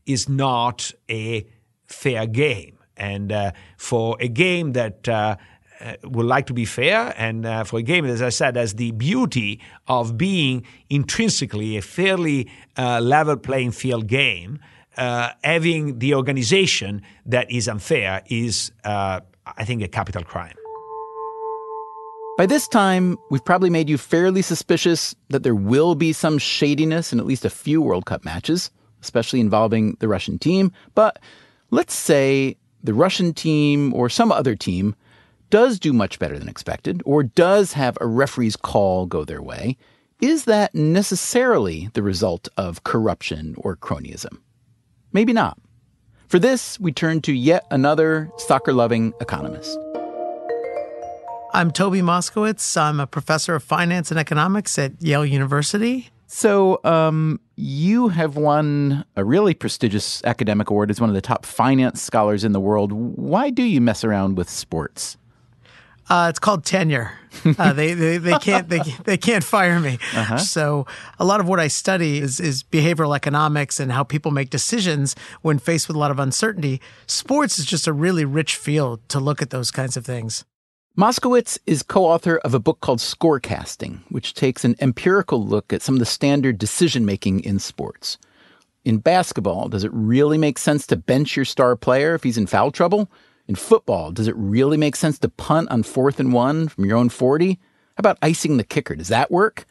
[0.05, 1.45] is not a
[1.85, 2.77] fair game.
[2.97, 5.37] And uh, for a game that uh,
[5.79, 8.75] uh, would like to be fair, and uh, for a game, as I said, has
[8.75, 14.59] the beauty of being intrinsically a fairly uh, level playing field game,
[14.97, 19.21] uh, having the organization that is unfair is, I
[19.63, 20.55] think, a capital crime.
[22.37, 27.11] By this time, we've probably made you fairly suspicious that there will be some shadiness
[27.11, 28.69] in at least a few World Cup matches
[29.01, 30.71] especially involving the Russian team.
[30.95, 31.19] But
[31.69, 34.95] let's say the Russian team or some other team
[35.49, 39.77] does do much better than expected or does have a referee's call go their way.
[40.21, 44.37] Is that necessarily the result of corruption or cronyism?
[45.13, 45.57] Maybe not.
[46.27, 49.77] For this, we turn to yet another soccer loving economist.
[51.53, 52.77] I'm Toby Moskowitz.
[52.77, 56.09] I'm a professor of finance and economics at Yale University.
[56.27, 61.45] So, um, you have won a really prestigious academic award as one of the top
[61.45, 62.91] finance scholars in the world.
[62.91, 65.17] Why do you mess around with sports?
[66.09, 67.11] Uh, it's called tenure.
[67.45, 69.99] Uh, they, they, they can't they, they can't fire me.
[70.13, 70.39] Uh-huh.
[70.39, 70.87] So
[71.19, 75.15] a lot of what I study is is behavioral economics and how people make decisions
[75.41, 76.81] when faced with a lot of uncertainty.
[77.05, 80.43] Sports is just a really rich field to look at those kinds of things.
[80.97, 85.81] Moskowitz is co author of a book called Scorecasting, which takes an empirical look at
[85.81, 88.17] some of the standard decision making in sports.
[88.83, 92.45] In basketball, does it really make sense to bench your star player if he's in
[92.45, 93.09] foul trouble?
[93.47, 96.97] In football, does it really make sense to punt on fourth and one from your
[96.97, 97.53] own 40?
[97.53, 97.57] How
[97.97, 98.95] about icing the kicker?
[98.95, 99.63] Does that work?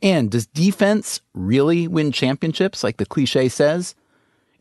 [0.00, 3.96] And does defense really win championships like the cliche says?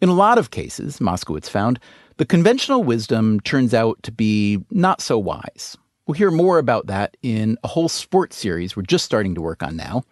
[0.02, 1.80] In a lot of cases, Moskowitz found,
[2.18, 5.78] the conventional wisdom turns out to be not so wise.
[6.08, 9.62] We'll hear more about that in a whole sports series we're just starting to work
[9.62, 10.06] on now.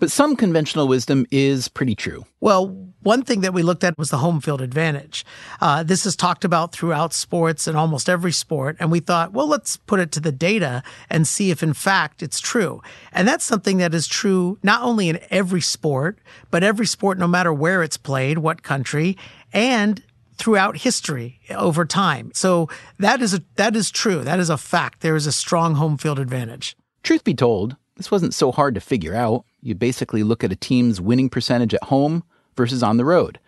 [0.00, 2.24] But some conventional wisdom is pretty true.
[2.40, 2.68] Well,
[3.02, 5.26] one thing that we looked at was the home field advantage.
[5.60, 8.76] Uh, this is talked about throughout sports and almost every sport.
[8.78, 12.22] And we thought, well, let's put it to the data and see if in fact
[12.22, 12.80] it's true.
[13.12, 16.18] And that's something that is true not only in every sport,
[16.50, 19.16] but every sport, no matter where it's played, what country,
[19.52, 20.02] and
[20.38, 22.30] throughout history over time.
[22.34, 24.22] So that is a, that is true.
[24.22, 25.00] That is a fact.
[25.00, 26.76] There is a strong home field advantage.
[27.02, 29.44] Truth be told, this wasn't so hard to figure out.
[29.60, 32.22] You basically look at a team's winning percentage at home
[32.56, 33.38] versus on the road.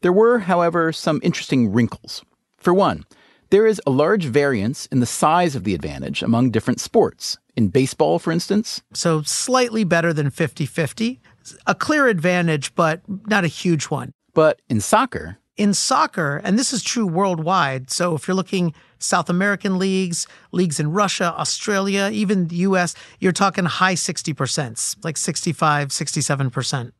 [0.00, 2.22] There were, however, some interesting wrinkles.
[2.56, 3.04] For one,
[3.50, 7.38] there is a large variance in the size of the advantage among different sports.
[7.56, 11.20] In baseball, for instance, so slightly better than 50 50.
[11.66, 14.12] A clear advantage, but not a huge one.
[14.34, 17.90] But in soccer, in soccer, and this is true worldwide.
[17.90, 23.32] So if you're looking South American leagues, leagues in Russia, Australia, even the US, you're
[23.32, 26.92] talking high 60%, like 65, 67%.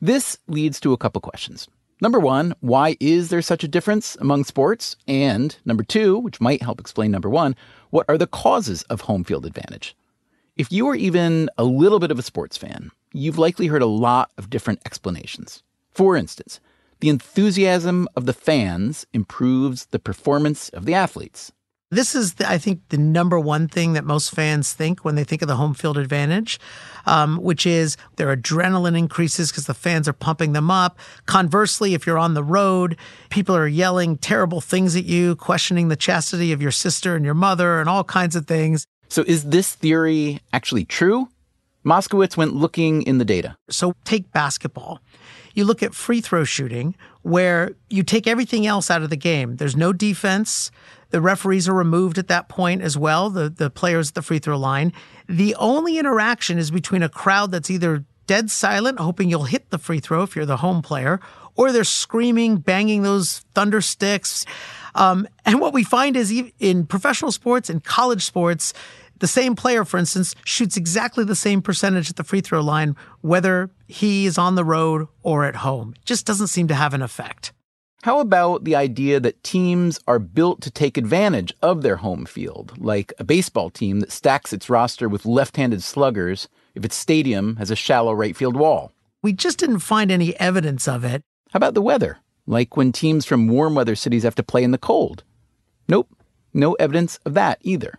[0.00, 1.68] This leads to a couple questions.
[2.00, 4.94] Number one, why is there such a difference among sports?
[5.08, 7.56] And number two, which might help explain number one,
[7.90, 9.96] what are the causes of home field advantage?
[10.56, 13.86] If you are even a little bit of a sports fan, you've likely heard a
[13.86, 15.64] lot of different explanations.
[15.90, 16.60] For instance,
[17.00, 21.52] the enthusiasm of the fans improves the performance of the athletes.
[21.90, 25.24] This is, the, I think, the number one thing that most fans think when they
[25.24, 26.60] think of the home field advantage,
[27.06, 30.98] um, which is their adrenaline increases because the fans are pumping them up.
[31.24, 32.98] Conversely, if you're on the road,
[33.30, 37.32] people are yelling terrible things at you, questioning the chastity of your sister and your
[37.32, 38.84] mother, and all kinds of things.
[39.08, 41.30] So, is this theory actually true?
[41.86, 43.56] Moskowitz went looking in the data.
[43.70, 45.00] So, take basketball
[45.58, 49.56] you look at free throw shooting, where you take everything else out of the game.
[49.56, 50.70] There's no defense.
[51.10, 54.38] The referees are removed at that point as well, the, the players at the free
[54.38, 54.92] throw line.
[55.28, 59.78] The only interaction is between a crowd that's either dead silent, hoping you'll hit the
[59.78, 61.18] free throw if you're the home player,
[61.56, 64.46] or they're screaming, banging those thunder sticks.
[64.94, 68.72] Um, and what we find is in professional sports and college sports,
[69.18, 72.94] the same player, for instance, shoots exactly the same percentage at the free throw line,
[73.22, 75.94] whether he is on the road or at home.
[75.96, 77.52] It just doesn't seem to have an effect.
[78.02, 82.74] How about the idea that teams are built to take advantage of their home field,
[82.78, 87.56] like a baseball team that stacks its roster with left handed sluggers if its stadium
[87.56, 88.92] has a shallow right field wall?
[89.20, 91.24] We just didn't find any evidence of it.
[91.50, 94.70] How about the weather, like when teams from warm weather cities have to play in
[94.70, 95.24] the cold?
[95.88, 96.08] Nope,
[96.54, 97.98] no evidence of that either.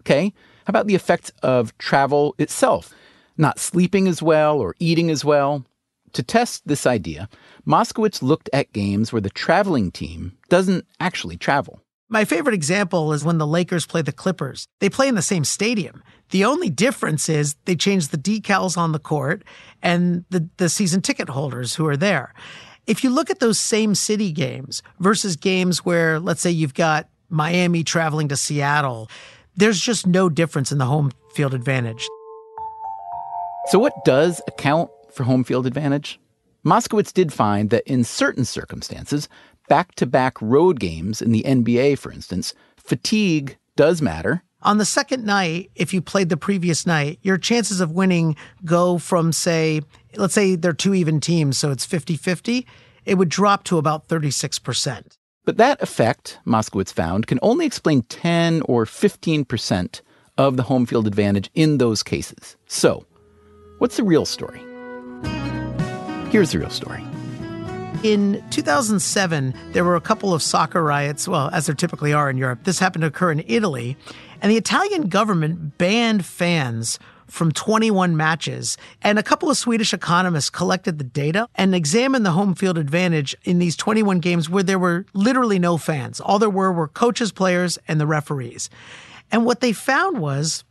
[0.00, 0.32] Okay,
[0.64, 2.94] how about the effect of travel itself?
[3.38, 5.64] Not sleeping as well or eating as well?
[6.12, 7.28] To test this idea,
[7.66, 11.82] Moskowitz looked at games where the traveling team doesn't actually travel.
[12.08, 14.66] My favorite example is when the Lakers play the Clippers.
[14.80, 16.02] They play in the same stadium.
[16.30, 19.42] The only difference is they change the decals on the court
[19.82, 22.32] and the, the season ticket holders who are there.
[22.86, 27.08] If you look at those same city games versus games where, let's say, you've got
[27.28, 29.10] Miami traveling to Seattle,
[29.56, 32.08] there's just no difference in the home field advantage.
[33.68, 36.20] So, what does account for home field advantage?
[36.64, 39.28] Moskowitz did find that in certain circumstances,
[39.68, 44.44] back to back road games in the NBA, for instance, fatigue does matter.
[44.62, 48.98] On the second night, if you played the previous night, your chances of winning go
[48.98, 49.80] from, say,
[50.14, 52.66] let's say they're two even teams, so it's 50 50,
[53.04, 55.16] it would drop to about 36%.
[55.44, 60.00] But that effect, Moskowitz found, can only explain 10 or 15%
[60.38, 62.56] of the home field advantage in those cases.
[62.66, 63.05] So,
[63.78, 64.60] what's the real story?
[66.30, 67.02] Here's the real story.
[68.02, 72.36] In 2007, there were a couple of soccer riots, well, as there typically are in
[72.36, 72.60] Europe.
[72.64, 73.96] This happened to occur in Italy,
[74.40, 78.76] and the Italian government banned fans from 21 matches.
[79.02, 83.36] And a couple of Swedish economists collected the data and examined the home field advantage
[83.44, 86.20] in these 21 games where there were literally no fans.
[86.20, 88.70] All there were were coaches, players, and the referees.
[89.32, 90.64] And what they found was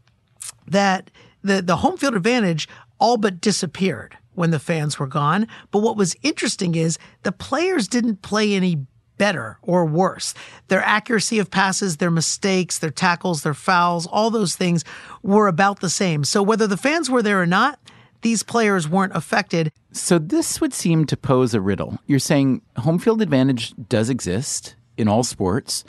[0.68, 1.12] that
[1.44, 2.68] the, the home field advantage
[3.00, 5.48] all but disappeared when the fans were gone.
[5.72, 8.86] But what was interesting is the players didn't play any
[9.18, 10.34] better or worse.
[10.68, 14.84] Their accuracy of passes, their mistakes, their tackles, their fouls, all those things
[15.24, 16.24] were about the same.
[16.24, 17.80] So whether the fans were there or not,
[18.22, 19.72] these players weren't affected.
[19.91, 22.00] So this would seem to pose a riddle.
[22.08, 25.84] You're saying home field advantage does exist in all sports.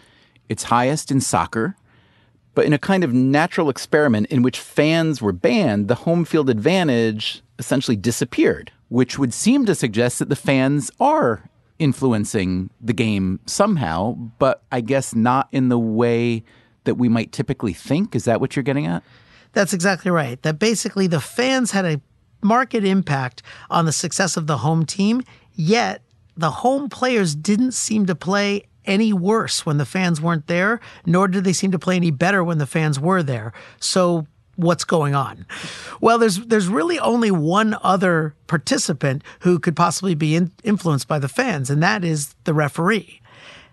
[0.49, 1.77] It's highest in soccer.
[2.57, 6.49] But in a kind of natural experiment in which fans were banned, the home field
[6.49, 13.41] advantage essentially disappeared, which would seem to suggest that the fans are influencing the game
[13.45, 16.45] somehow, but I guess not in the way
[16.85, 18.17] that we might typically think.
[18.17, 19.03] Is that what you're getting at?
[19.53, 20.41] That's exactly right.
[20.41, 22.01] That basically the fans had a
[22.41, 25.23] market impact on the success of the home team,
[25.55, 26.01] yet
[26.39, 31.29] the home players didn't seem to play any worse when the fans weren't there, nor
[31.29, 33.53] did they seem to play any better when the fans were there.
[33.81, 34.27] So
[34.57, 35.47] what's going on?
[36.01, 41.19] Well, there's there's really only one other participant who could possibly be in, influenced by
[41.19, 43.21] the fans, and that is the referee.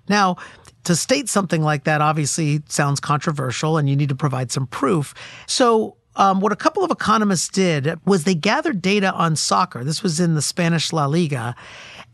[0.07, 0.37] Now,
[0.83, 5.13] to state something like that obviously sounds controversial, and you need to provide some proof.
[5.47, 5.97] So.
[6.15, 9.83] Um, what a couple of economists did was they gathered data on soccer.
[9.83, 11.55] This was in the Spanish La Liga,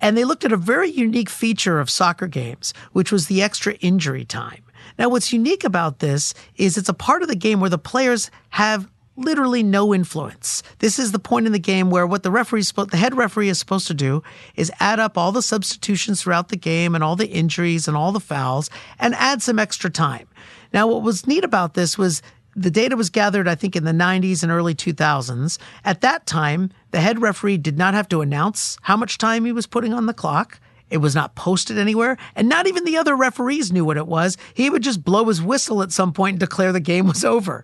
[0.02, 3.74] and they looked at a very unique feature of soccer games, which was the extra
[3.76, 4.64] injury time.
[4.98, 8.32] Now, what's unique about this is it's a part of the game where the players
[8.50, 10.64] have literally no influence.
[10.80, 13.60] This is the point in the game where what the referee, the head referee is
[13.60, 14.24] supposed to do
[14.56, 18.12] is add up all the substitutions throughout the game and all the injuries and all
[18.12, 20.28] the fouls and add some extra time.
[20.74, 22.22] Now, what was neat about this was
[22.62, 25.58] the data was gathered, I think, in the 90s and early 2000s.
[25.86, 29.52] At that time, the head referee did not have to announce how much time he
[29.52, 30.60] was putting on the clock.
[30.90, 34.38] It was not posted anywhere, and not even the other referees knew what it was.
[34.54, 37.64] He would just blow his whistle at some point and declare the game was over.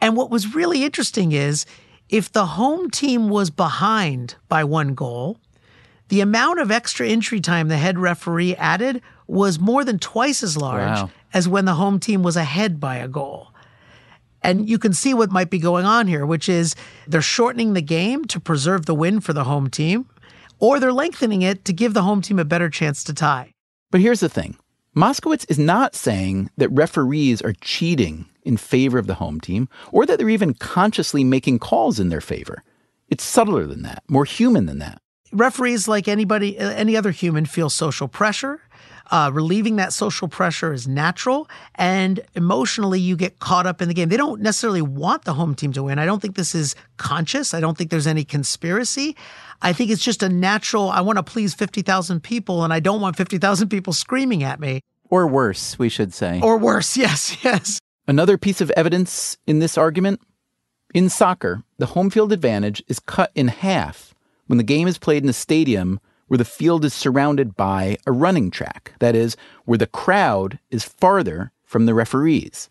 [0.00, 1.64] And what was really interesting is
[2.08, 5.38] if the home team was behind by one goal,
[6.08, 10.56] the amount of extra injury time the head referee added was more than twice as
[10.56, 11.10] large wow.
[11.32, 13.49] as when the home team was ahead by a goal.
[14.42, 16.74] And you can see what might be going on here, which is
[17.06, 20.06] they're shortening the game to preserve the win for the home team,
[20.58, 23.52] or they're lengthening it to give the home team a better chance to tie.
[23.90, 24.56] But here's the thing
[24.96, 30.06] Moskowitz is not saying that referees are cheating in favor of the home team, or
[30.06, 32.62] that they're even consciously making calls in their favor.
[33.08, 35.02] It's subtler than that, more human than that.
[35.32, 38.62] Referees, like anybody, uh, any other human, feel social pressure
[39.10, 43.94] uh, relieving that social pressure is natural, and emotionally, you get caught up in the
[43.94, 44.08] game.
[44.08, 45.98] They don't necessarily want the home team to win.
[45.98, 47.52] I don't think this is conscious.
[47.52, 49.16] I don't think there's any conspiracy.
[49.62, 53.00] I think it's just a natural, I want to please 50,000 people, and I don't
[53.00, 54.80] want 50,000 people screaming at me.
[55.10, 56.40] Or worse, we should say.
[56.42, 57.80] Or worse, yes, yes.
[58.06, 60.20] Another piece of evidence in this argument
[60.94, 64.14] in soccer, the home field advantage is cut in half
[64.46, 66.00] when the game is played in a stadium
[66.30, 70.84] where the field is surrounded by a running track, that is, where the crowd is
[70.84, 72.70] farther from the referees.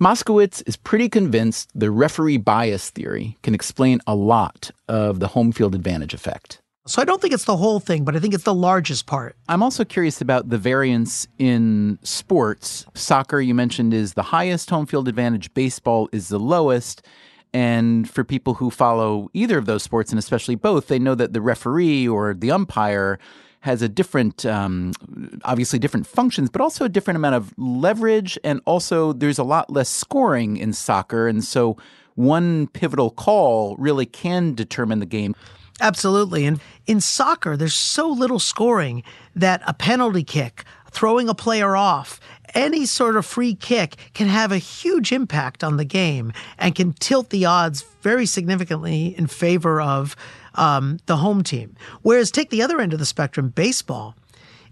[0.00, 5.52] Moskowitz is pretty convinced the referee bias theory can explain a lot of the home
[5.52, 6.62] field advantage effect.
[6.86, 9.36] So I don't think it's the whole thing, but I think it's the largest part.
[9.50, 12.86] I'm also curious about the variance in sports.
[12.94, 17.06] Soccer, you mentioned, is the highest home field advantage, baseball is the lowest.
[17.54, 21.32] And for people who follow either of those sports, and especially both, they know that
[21.32, 23.20] the referee or the umpire
[23.60, 24.92] has a different, um,
[25.44, 28.36] obviously different functions, but also a different amount of leverage.
[28.42, 31.28] And also, there's a lot less scoring in soccer.
[31.28, 31.76] And so,
[32.16, 35.34] one pivotal call really can determine the game.
[35.80, 36.46] Absolutely.
[36.46, 39.02] And in soccer, there's so little scoring
[39.34, 42.20] that a penalty kick, throwing a player off,
[42.54, 46.92] any sort of free kick can have a huge impact on the game and can
[46.94, 50.16] tilt the odds very significantly in favor of
[50.54, 51.76] um, the home team.
[52.02, 54.14] Whereas, take the other end of the spectrum, baseball.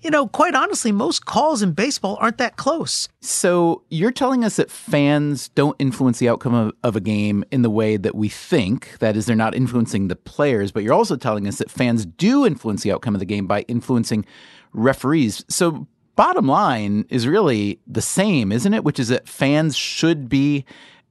[0.01, 3.09] You know, quite honestly, most calls in baseball aren't that close.
[3.21, 7.63] So, you're telling us that fans don't influence the outcome of, of a game in
[7.63, 8.99] the way that we think.
[8.99, 12.45] That is, they're not influencing the players, but you're also telling us that fans do
[12.45, 14.27] influence the outcome of the game by influencing
[14.73, 15.45] referees.
[15.49, 18.85] So, bottom line is really the same, isn't it?
[18.85, 20.65] Which is that fans should be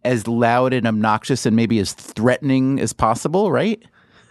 [0.04, 3.82] as loud and obnoxious and maybe as threatening as possible, right?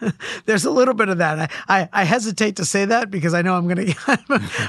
[0.47, 1.51] There's a little bit of that.
[1.69, 4.19] I, I, I, hesitate to say that because I know I'm going to.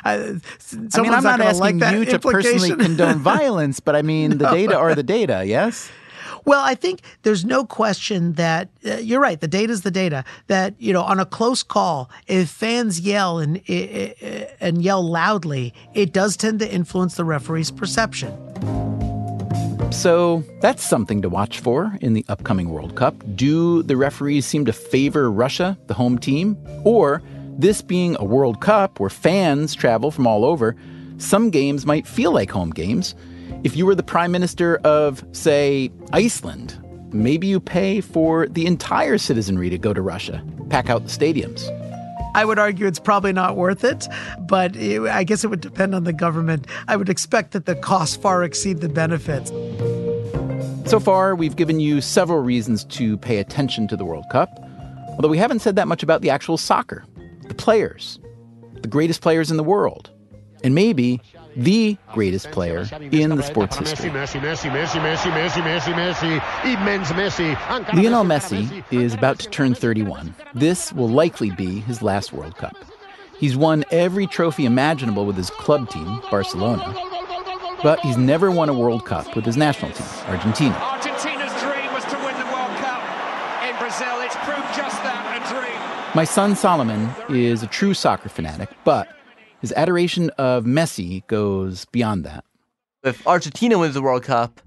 [0.03, 0.41] I mean,
[1.13, 4.53] I'm not, not asking like you to personally condone violence, but I mean, the no.
[4.53, 5.89] data are the data, yes?
[6.45, 9.39] Well, I think there's no question that uh, you're right.
[9.39, 10.23] The data is the data.
[10.47, 13.57] That you know, on a close call, if fans yell and
[14.59, 18.31] and yell loudly, it does tend to influence the referee's perception.
[19.91, 23.15] So that's something to watch for in the upcoming World Cup.
[23.35, 27.21] Do the referees seem to favor Russia, the home team, or
[27.57, 30.77] this being a World Cup where fans travel from all over,
[31.17, 33.15] some games might feel like home games
[33.63, 36.77] if you were the prime minister of, say, Iceland,
[37.13, 41.69] maybe you pay for the entire citizenry to go to Russia, pack out the stadiums.
[42.33, 44.07] I would argue it's probably not worth it,
[44.39, 46.65] but it, I guess it would depend on the government.
[46.87, 49.49] I would expect that the costs far exceed the benefits.
[50.89, 54.49] So far, we've given you several reasons to pay attention to the World Cup,
[55.09, 57.03] although we haven't said that much about the actual soccer,
[57.47, 58.19] the players,
[58.81, 60.09] the greatest players in the world,
[60.63, 61.21] and maybe
[61.55, 64.09] the greatest player in the sports history.
[64.09, 64.27] Lionel
[68.25, 70.33] Messi is about to turn 31.
[70.53, 72.75] This will likely be his last World Cup.
[73.37, 76.93] He's won every trophy imaginable with his club team, Barcelona,
[77.81, 80.75] but he's never won a World Cup with his national team, Argentina.
[80.75, 83.01] Argentina's dream was to win the World Cup
[83.67, 84.21] in Brazil.
[84.21, 85.73] It's proved just that, a dream.
[86.13, 89.07] My son Solomon is a true soccer fanatic, but
[89.62, 92.43] his adoration of Messi goes beyond that.
[93.03, 94.62] If Argentina wins the World Cup,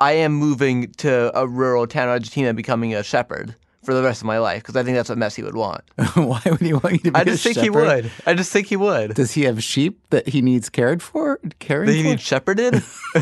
[0.00, 4.20] I am moving to a rural town in Argentina, becoming a shepherd for the rest
[4.20, 5.82] of my life because I think that's what Messi would want.
[6.14, 7.18] Why would he want you to be?
[7.18, 8.10] I just think he would.
[8.26, 9.14] I just think he would.
[9.14, 11.40] Does he have sheep that he needs cared for?
[11.58, 12.08] Caring That he for?
[12.10, 12.74] needs shepherded?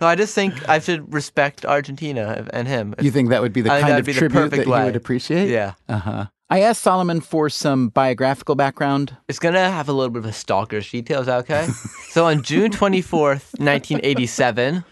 [0.00, 2.94] no, I just think I should respect Argentina and him.
[3.00, 4.80] You think that would be the I kind of be tribute perfect that way.
[4.80, 5.48] he would appreciate?
[5.50, 5.74] Yeah.
[5.88, 6.26] Uh huh.
[6.52, 9.16] I asked Solomon for some biographical background.
[9.26, 11.66] It's going to have a little bit of a stalker's details, okay?
[12.10, 14.84] so on June 24th, 1987,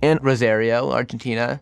[0.00, 1.60] in Rosario, Argentina,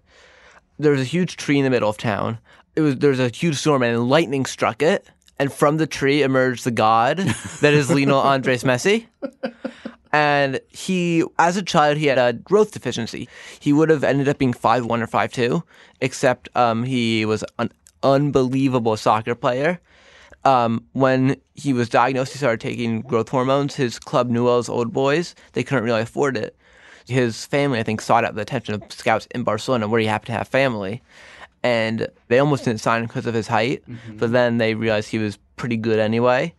[0.79, 2.39] there was a huge tree in the middle of town.
[2.77, 5.11] It was there was a huge storm and lightning struck it,
[5.41, 9.07] and from the tree emerged the god that is Lionel Andres Messi.
[10.12, 13.29] And he, as a child, he had a growth deficiency.
[13.59, 15.64] He would have ended up being five one or five two,
[16.01, 17.72] except um, he was an
[18.12, 19.80] unbelievable soccer player.
[20.44, 23.74] Um, when he was diagnosed, he started taking growth hormones.
[23.74, 26.57] His club, Newell's Old Boys, they couldn't really afford it.
[27.09, 30.26] His family, I think, sought out the attention of scouts in Barcelona, where he happened
[30.26, 31.02] to have family,
[31.62, 33.82] and they almost didn't sign him because of his height.
[34.16, 36.54] But then they realized he was pretty good anyway,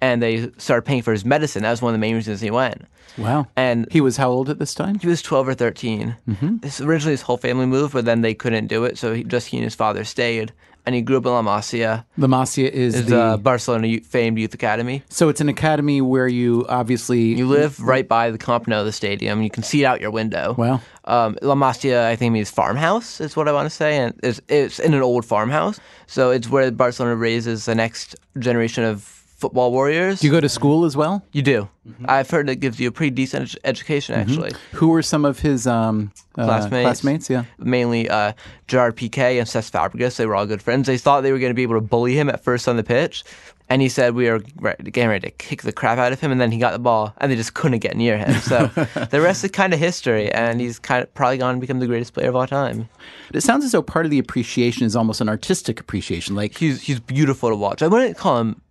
[0.00, 1.62] and they started paying for his medicine.
[1.62, 2.82] That was one of the main reasons he went.
[3.16, 3.46] Wow.
[3.56, 4.98] And He was how old at this time?
[5.00, 6.16] he was 12 or 13.
[6.60, 9.48] This, originally, his whole family moved, but then they couldn't do it, so he, just
[9.48, 10.52] he and his father stayed.
[10.88, 12.06] And he grew up in La Masia.
[12.16, 13.20] La Masia is Is the.
[13.20, 15.02] uh, Barcelona famed youth academy.
[15.10, 17.20] so it's an academy where you obviously.
[17.36, 19.42] You live right by the Camp Nou, the stadium.
[19.42, 20.54] You can see it out your window.
[20.56, 20.80] Wow.
[21.04, 23.98] Um, La Masia, I think, means farmhouse, is what I want to say.
[23.98, 25.78] And it's, it's in an old farmhouse.
[26.06, 30.20] So it's where Barcelona raises the next generation of football warriors.
[30.20, 31.24] Do you go to school as well?
[31.32, 31.68] You do.
[32.04, 34.52] I've heard it gives you a pretty decent ed- education, actually.
[34.72, 36.84] Who were some of his um, uh, Classmates.
[36.84, 37.44] Classmates, yeah.
[37.58, 38.32] mainly uh,
[38.66, 40.16] Gerard Piqué and Cesc Fabregas.
[40.16, 40.86] They were all good friends.
[40.86, 42.82] They thought they were going to be able to bully him at first on the
[42.82, 43.24] pitch.
[43.70, 46.32] And he said we are re- getting ready to kick the crap out of him,
[46.32, 48.32] and then he got the ball, and they just couldn't get near him.
[48.40, 48.66] So
[49.10, 51.86] the rest is kind of history, and he's kind of probably going to become the
[51.86, 52.88] greatest player of all time.
[53.32, 56.34] It sounds as though part of the appreciation is almost an artistic appreciation.
[56.34, 57.82] Like, He's he's beautiful to watch.
[57.82, 58.62] I wouldn't call him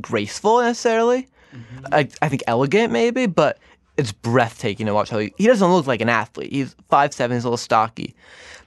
[0.00, 1.28] graceful necessarily.
[1.54, 1.86] Mm-hmm.
[1.92, 3.58] I, I think elegant maybe, but
[3.96, 6.52] it's breathtaking to watch how he, he doesn't look like an athlete.
[6.52, 8.14] He's five seven, he's a little stocky,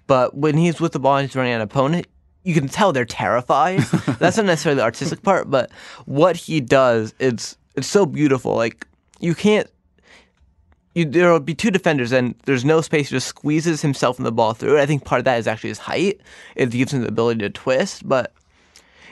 [0.07, 2.07] but when he's with the ball and he's running an opponent,
[2.43, 3.79] you can tell they're terrified.
[4.19, 5.71] That's not necessarily the artistic part, but
[6.05, 8.55] what he does, it's it's so beautiful.
[8.55, 8.87] Like
[9.19, 9.67] you can't.
[10.93, 13.09] You, there will be two defenders, and there's no space.
[13.09, 14.79] He just squeezes himself in the ball through.
[14.79, 16.21] I think part of that is actually his height.
[16.55, 18.33] It gives him the ability to twist, but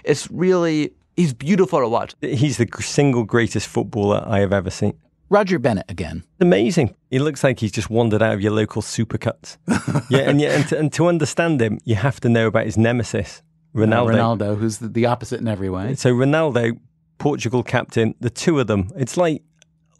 [0.06, 2.16] it's really he's beautiful to watch.
[2.22, 4.98] He's the single greatest footballer I have ever seen.
[5.30, 6.24] Roger Bennett again.
[6.40, 6.96] Amazing.
[7.10, 9.58] He looks like he's just wandered out of your local supercuts.
[10.10, 12.78] yeah, and, yeah, and, to, and to understand him, you have to know about his
[12.78, 13.42] nemesis,
[13.74, 14.14] Ronaldo.
[14.14, 15.96] Uh, Ronaldo, who's the, the opposite in every way.
[15.96, 16.78] So Ronaldo,
[17.18, 19.42] Portugal captain, the two of them, it's like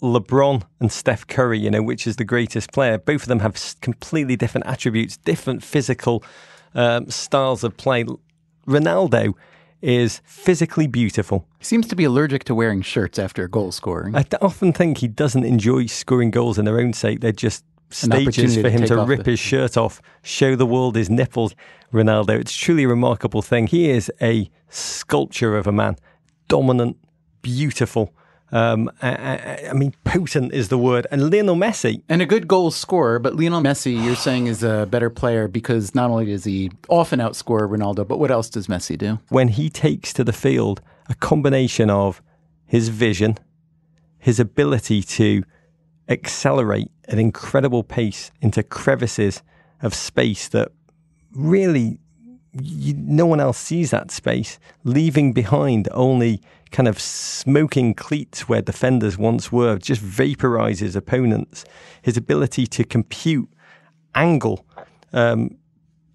[0.04, 2.98] LeBron and Steph Curry, you know, which is the greatest player.
[3.00, 6.24] Both of them have completely different attributes, different physical
[6.76, 8.06] um, styles of play.
[8.68, 9.34] Ronaldo
[9.84, 11.46] is physically beautiful.
[11.60, 14.16] He seems to be allergic to wearing shirts after goal scoring.
[14.16, 17.20] I often think he doesn't enjoy scoring goals in their own sake.
[17.20, 20.96] They're just stages for him take to rip the- his shirt off, show the world
[20.96, 21.54] his nipples.
[21.94, 23.68] Ronaldo, it's truly a remarkable thing.
[23.68, 25.98] He is a sculpture of a man,
[26.48, 26.98] dominant,
[27.42, 28.14] beautiful.
[28.54, 31.08] Um, I, I, mean, potent is the word.
[31.10, 34.86] And Lionel Messi, and a good goal scorer, but Lionel Messi, you're saying, is a
[34.86, 38.96] better player because not only does he often outscore Ronaldo, but what else does Messi
[38.96, 39.18] do?
[39.30, 42.22] when he takes to the field, a combination of
[42.64, 43.40] his vision,
[44.20, 45.44] his ability to
[46.08, 49.42] accelerate at incredible pace into crevices
[49.82, 50.72] of space that
[51.34, 51.98] really
[52.62, 56.42] you, no one else sees that space, leaving behind only
[56.74, 61.64] kind of smoking cleats where defenders once were, just vaporizes opponents.
[62.02, 63.48] His ability to compute
[64.16, 64.66] angle,
[65.14, 65.56] um,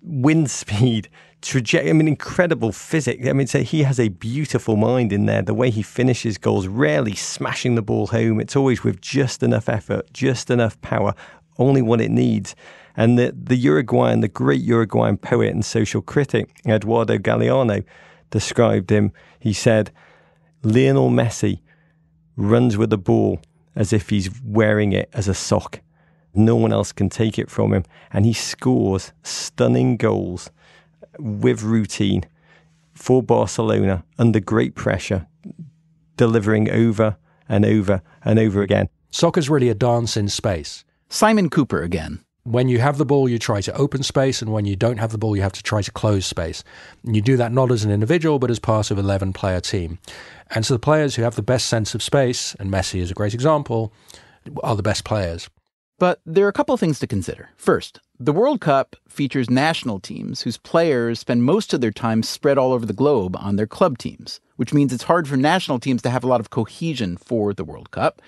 [0.03, 1.09] wind speed,
[1.41, 1.91] trajectory.
[1.91, 3.27] I mean, incredible physics.
[3.27, 5.43] I mean, so he has a beautiful mind in there.
[5.43, 8.41] The way he finishes goals, rarely smashing the ball home.
[8.41, 11.15] It's always with just enough effort, just enough power,
[11.59, 12.57] only what it needs.
[12.97, 17.85] And the, the Uruguayan, the great Uruguayan poet and social critic, Eduardo Galeano,
[18.31, 19.13] described him.
[19.39, 19.93] He said,
[20.63, 21.61] Lionel Messi
[22.37, 23.41] runs with the ball
[23.75, 25.81] as if he's wearing it as a sock.
[26.35, 27.85] No one else can take it from him.
[28.13, 30.51] And he scores stunning goals
[31.19, 32.25] with routine
[32.93, 35.27] for Barcelona under great pressure,
[36.17, 37.17] delivering over
[37.49, 38.89] and over and over again.
[39.11, 40.85] Soccer's really a dance in space.
[41.09, 42.25] Simon Kuper again.
[42.49, 45.13] When you have the ball, you try to open space, and when you don't have
[45.13, 46.65] the ball, you have to try to close space.
[47.05, 49.61] And you do that not as an individual, but as part of an 11 player
[49.61, 49.99] team.
[50.49, 53.15] And so the players who have the best sense of space, and Messi is a
[53.15, 53.93] great example,
[54.63, 55.51] are the best players.
[55.99, 57.51] But there are a couple of things to consider.
[57.59, 62.57] First, the World Cup features national teams whose players spend most of their time spread
[62.57, 66.01] all over the globe on their club teams, which means it's hard for national teams
[66.01, 68.23] to have a lot of cohesion for the World Cup.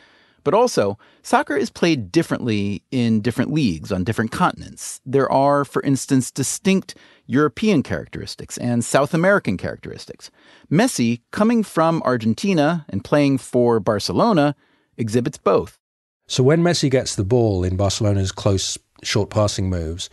[0.50, 5.00] But also, soccer is played differently in different leagues on different continents.
[5.06, 6.96] There are, for instance, distinct
[7.26, 10.28] European characteristics and South American characteristics.
[10.68, 14.56] Messi, coming from Argentina and playing for Barcelona,
[14.96, 15.78] exhibits both.
[16.26, 20.10] So when Messi gets the ball in Barcelona's close, short passing moves,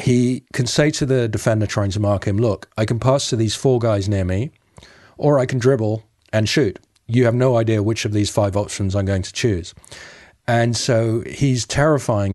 [0.00, 3.36] he can say to the defender trying to mark him, Look, I can pass to
[3.36, 4.52] these four guys near me,
[5.18, 8.94] or I can dribble and shoot you have no idea which of these five options
[8.94, 9.74] I'm going to choose.
[10.46, 12.34] And so he's terrifying.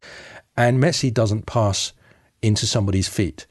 [0.58, 1.94] And Messi doesn't pass
[2.42, 3.48] into somebody's feet.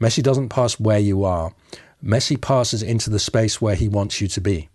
[0.00, 1.52] Messi doesn't pass where you are.
[2.04, 4.68] Messi passes into the space where he wants you to be.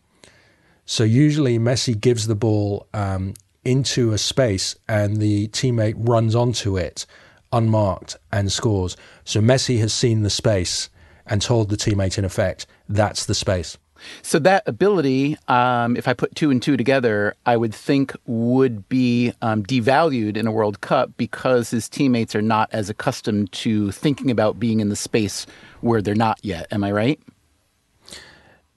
[0.85, 3.33] So usually Messi gives the ball um,
[3.63, 7.05] into a space and the teammate runs onto it
[7.51, 8.95] unmarked and scores.
[9.23, 10.89] So Messi has seen the space
[11.25, 13.77] and told the teammate, in effect, that's the space.
[14.21, 18.87] So that ability, um, if I put two and two together, I would think would
[18.89, 23.91] be um, devalued in a World Cup because his teammates are not as accustomed to
[23.91, 25.45] thinking about being in the space
[25.81, 26.67] where they're not yet.
[26.71, 27.19] Am I right?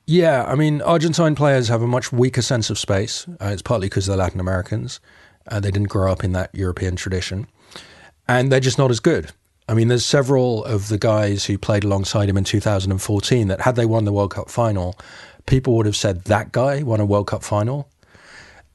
[0.07, 3.27] Yeah, I mean, Argentine players have a much weaker sense of space.
[3.41, 5.01] Uh, it's partly because they're Latin Americans.
[5.47, 7.47] Uh, they didn't grow up in that European tradition.
[8.27, 9.33] And they're just not as good.
[9.69, 13.77] I mean, there's several of the guys who played alongside him in 2014 that, had
[13.77, 14.99] they won the World Cup final,
[15.47, 17.89] people would have said that guy won a World Cup final.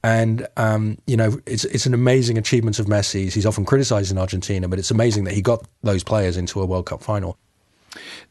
[0.03, 3.33] And um, you know, it's it's an amazing achievement of Messi's.
[3.33, 6.65] He's often criticised in Argentina, but it's amazing that he got those players into a
[6.65, 7.37] World Cup final.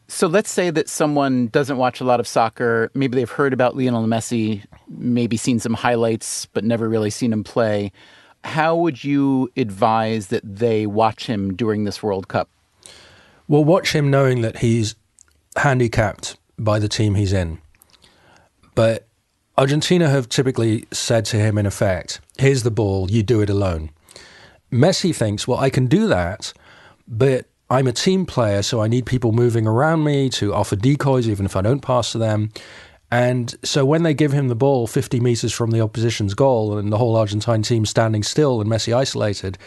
[0.07, 2.91] So let's say that someone doesn't watch a lot of soccer.
[2.93, 7.43] Maybe they've heard about Lionel Messi, maybe seen some highlights, but never really seen him
[7.43, 7.91] play
[8.43, 12.49] how would you advise that they watch him during this World Cup?
[13.47, 14.95] Well, watch him knowing that he's
[15.55, 17.59] handicapped by the team he's in.
[18.75, 19.07] But
[19.57, 23.91] Argentina have typically said to him, in effect, here's the ball, you do it alone.
[24.71, 26.53] Messi thinks, well, I can do that,
[27.07, 31.27] but I'm a team player, so I need people moving around me to offer decoys,
[31.27, 32.51] even if I don't pass to them.
[33.13, 36.91] And so when they give him the ball 50 meters from the opposition's goal and
[36.91, 39.59] the whole Argentine team standing still and Messi isolated,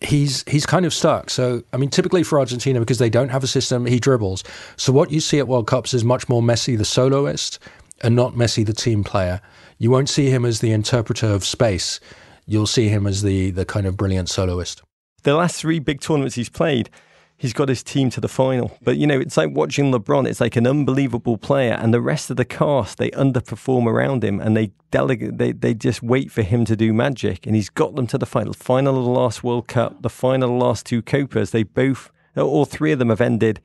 [0.00, 1.30] he's he's kind of stuck.
[1.30, 4.44] So I mean, typically for Argentina, because they don't have a system, he dribbles.
[4.76, 7.58] So what you see at World Cups is much more Messi the soloist
[8.04, 9.40] and not Messi the team player.
[9.78, 11.98] You won't see him as the interpreter of space.
[12.46, 14.80] You'll see him as the the kind of brilliant soloist.
[15.24, 16.88] The last three big tournaments he's played,
[17.36, 18.76] he's got his team to the final.
[18.82, 20.26] But you know, it's like watching LeBron.
[20.26, 24.40] It's like an unbelievable player, and the rest of the cast they underperform around him,
[24.40, 25.38] and they delegate.
[25.38, 28.26] They they just wait for him to do magic, and he's got them to the
[28.26, 28.52] final.
[28.52, 31.50] Final of the last World Cup, the final of the last two Copas.
[31.50, 33.60] They both, all three of them, have ended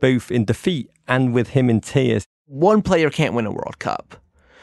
[0.00, 2.26] both in defeat and with him in tears.
[2.46, 4.16] One player can't win a World Cup.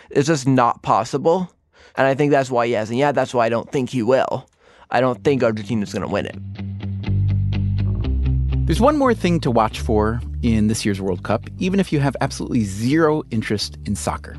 [0.09, 1.51] It's just not possible.
[1.95, 2.99] And I think that's why he hasn't.
[2.99, 4.49] Yeah, that's why I don't think he will.
[4.91, 6.37] I don't think Argentina's going to win it.
[8.69, 11.99] There's one more thing to watch for in this year's World Cup, even if you
[12.01, 14.37] have absolutely zero interest in soccer.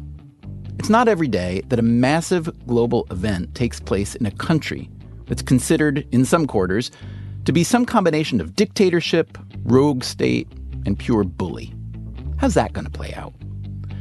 [0.79, 4.89] It's not every day that a massive global event takes place in a country
[5.27, 6.93] that's considered, in some quarters,
[7.45, 10.47] to be some combination of dictatorship, rogue state,
[10.87, 11.75] and pure bully.
[12.37, 13.35] How's that going to play out?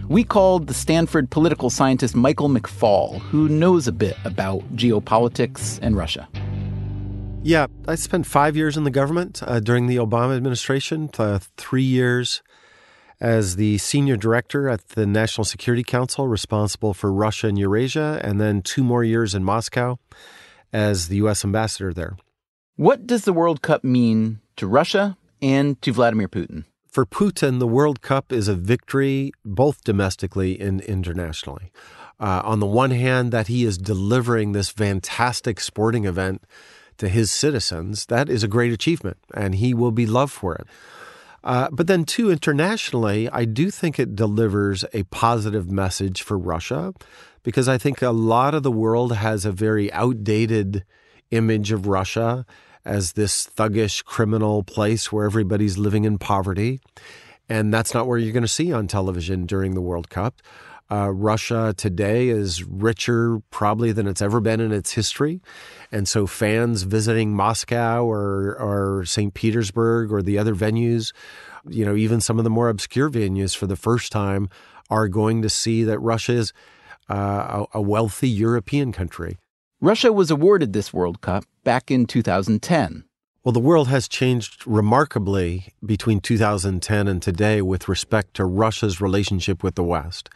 [0.10, 5.98] We called the Stanford political scientist Michael McFaul, who knows a bit about geopolitics and
[5.98, 6.30] Russia.
[7.42, 11.84] Yeah, I spent five years in the government uh, during the Obama administration, uh, three
[11.84, 12.42] years
[13.22, 18.40] as the senior director at the National Security Council, responsible for Russia and Eurasia, and
[18.40, 19.98] then two more years in Moscow
[20.72, 21.44] as the U.S.
[21.44, 22.18] ambassador there.
[22.76, 26.66] What does the World Cup mean to Russia and to Vladimir Putin.
[26.88, 31.72] For Putin, the World Cup is a victory both domestically and internationally.
[32.20, 36.44] Uh, on the one hand, that he is delivering this fantastic sporting event
[37.00, 40.68] to his citizens, that is a great achievement, and he will be loved for it.
[41.44, 46.94] Uh, but then, too, internationally, I do think it delivers a positive message for Russia
[47.44, 50.84] because I think a lot of the world has a very outdated
[51.32, 52.46] image of Russia
[52.84, 56.82] as this thuggish criminal place where everybody's living in poverty.
[57.48, 60.42] And that's not where you're going to see on television during the World Cup.
[60.92, 65.40] Uh, Russia today is richer probably than it's ever been in its history.
[65.92, 69.34] And so fans visiting Moscow or, or St.
[69.34, 71.14] Petersburg or the other venues,
[71.68, 74.50] you know, even some of the more obscure venues for the first time
[74.90, 76.54] are going to see that Russia is
[77.10, 79.38] uh, a, a wealthy European country.
[79.82, 83.06] Russia was awarded this World Cup back in 2010.
[83.44, 89.64] Well, the world has changed remarkably between 2010 and today with respect to Russia's relationship
[89.64, 90.30] with the West.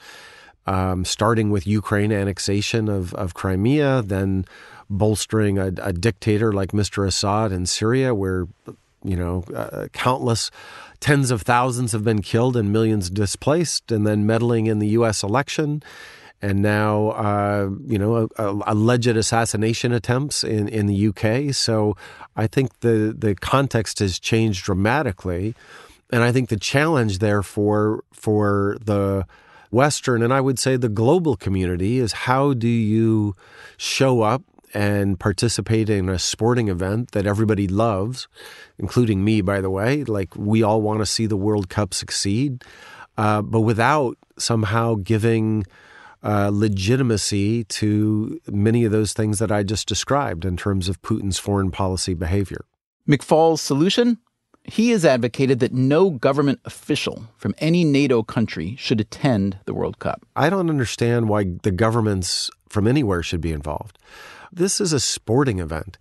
[0.65, 4.45] Um, starting with Ukraine annexation of, of Crimea, then
[4.89, 7.05] bolstering a, a, dictator like Mr.
[7.05, 8.47] Assad in Syria, where
[9.03, 10.51] you know uh, countless
[10.99, 15.23] tens of thousands have been killed and millions displaced, and then meddling in the U.S.
[15.23, 15.83] election,
[16.41, 21.53] and now uh, you know alleged assassination attempts in, in the UK.
[21.53, 21.97] So
[22.35, 25.55] I think the the context has changed dramatically,
[26.11, 29.25] and I think the challenge there for for the
[29.73, 33.35] Western and I would say the global community is how do you
[33.77, 34.43] show up
[34.73, 38.27] and participate in a sporting event that everybody loves,
[38.77, 40.03] including me, by the way.
[40.03, 42.63] Like we all want to see the World Cup succeed,
[43.17, 45.65] uh, but without somehow giving
[46.23, 51.37] uh, legitimacy to many of those things that I just described in terms of Putin's
[51.37, 52.65] foreign policy behavior.
[53.07, 54.17] McFaul's solution?
[54.65, 59.99] He has advocated that no government official from any NATO country should attend the World
[59.99, 60.25] Cup.
[60.35, 63.99] I don't understand why the governments from anywhere should be involved.
[64.51, 65.97] This is a sporting event.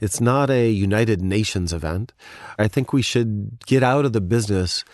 [0.00, 2.12] It's not a United Nations event.
[2.58, 4.84] I think we should get out of the business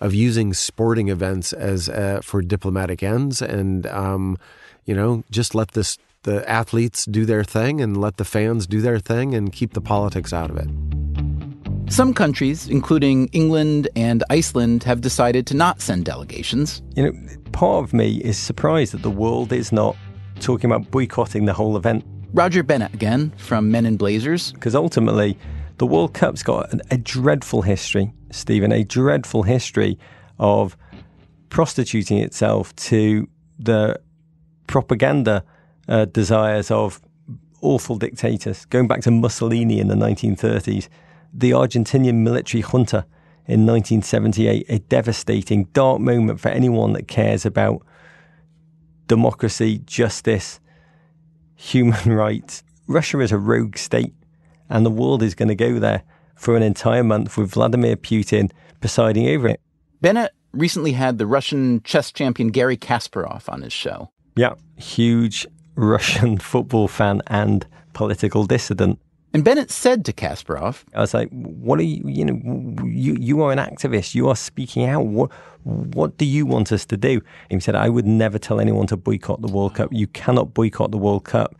[0.00, 4.36] of using sporting events as uh, for diplomatic ends, and um,
[4.84, 8.80] you know, just let this the athletes do their thing and let the fans do
[8.80, 10.68] their thing and keep the politics out of it.
[11.88, 16.82] Some countries, including England and Iceland, have decided to not send delegations.
[16.96, 17.12] You know,
[17.52, 19.96] part of me is surprised that the world is not
[20.40, 22.04] talking about boycotting the whole event.
[22.34, 24.52] Roger Bennett again from Men in Blazers.
[24.52, 25.38] Because ultimately,
[25.78, 29.98] the World Cup's got a, a dreadful history, Stephen, a dreadful history
[30.38, 30.76] of
[31.48, 33.28] prostituting itself to
[33.58, 33.98] the
[34.66, 35.44] propaganda
[35.88, 37.00] uh, desires of
[37.62, 38.64] awful dictators.
[38.66, 40.88] Going back to Mussolini in the 1930s,
[41.32, 43.06] the Argentinian military junta
[43.46, 47.84] in 1978, a devastating, dark moment for anyone that cares about
[49.06, 50.60] democracy, justice,
[51.54, 52.62] human rights.
[52.88, 54.14] Russia is a rogue state
[54.68, 56.02] and the world is going to go there
[56.34, 58.50] for an entire month with Vladimir Putin
[58.80, 59.60] presiding over it.
[60.00, 64.10] Bennett recently had the Russian chess champion Garry Kasparov on his show.
[64.36, 65.46] Yeah, huge
[65.76, 68.98] Russian football fan and political dissident.
[69.32, 73.42] And Bennett said to Kasparov, I was like, what are you, you know, you, you
[73.42, 74.14] are an activist.
[74.14, 75.04] You are speaking out.
[75.04, 75.30] What,
[75.62, 77.20] what do you want us to do?
[77.50, 79.92] And he said, I would never tell anyone to boycott the World Cup.
[79.92, 81.54] You cannot boycott the World Cup.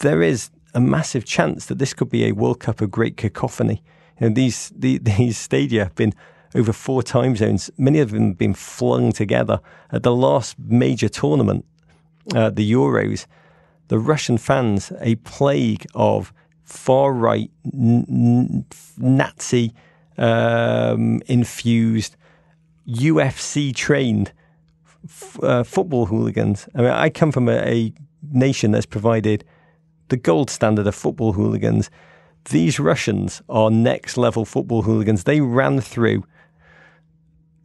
[0.00, 3.82] There is a massive chance that this could be a World Cup of great cacophony.
[4.20, 6.14] You know, these the, these stadia have been
[6.54, 7.70] over four time zones.
[7.76, 9.60] Many of them have been flung together
[9.92, 11.64] at the last major tournament,
[12.34, 13.26] uh, the Euros.
[13.88, 16.32] The Russian fans, a plague of
[16.64, 18.64] far right n-
[18.98, 19.72] Nazi
[20.18, 22.16] um, infused,
[22.88, 24.32] UFC trained
[25.04, 26.68] f- uh, football hooligans.
[26.74, 27.92] I mean, I come from a, a
[28.32, 29.44] nation that's provided
[30.08, 31.90] the gold standard of football hooligans.
[32.50, 35.24] These Russians are next level football hooligans.
[35.24, 36.24] They ran through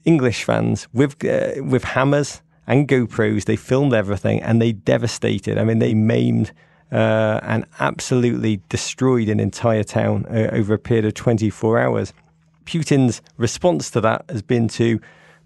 [0.06, 3.46] English fans with uh, with hammers and GoPros.
[3.46, 5.58] They filmed everything and they devastated.
[5.58, 6.52] I mean, they maimed
[6.92, 12.14] uh, and absolutely destroyed an entire town uh, over a period of 24 hours.
[12.66, 15.00] Putin's response to that has been to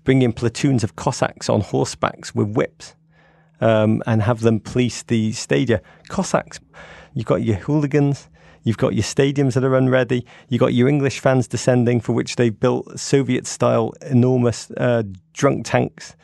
[0.04, 2.96] bring in platoons of Cossacks on horsebacks with whips
[3.62, 5.82] um, and have them police the stadia.
[6.10, 6.60] Cossacks,
[7.14, 8.30] you've got your hooligans,
[8.64, 12.36] you've got your stadiums that are unready, you've got your English fans descending for which
[12.36, 16.16] they've built Soviet style enormous uh, drunk tanks.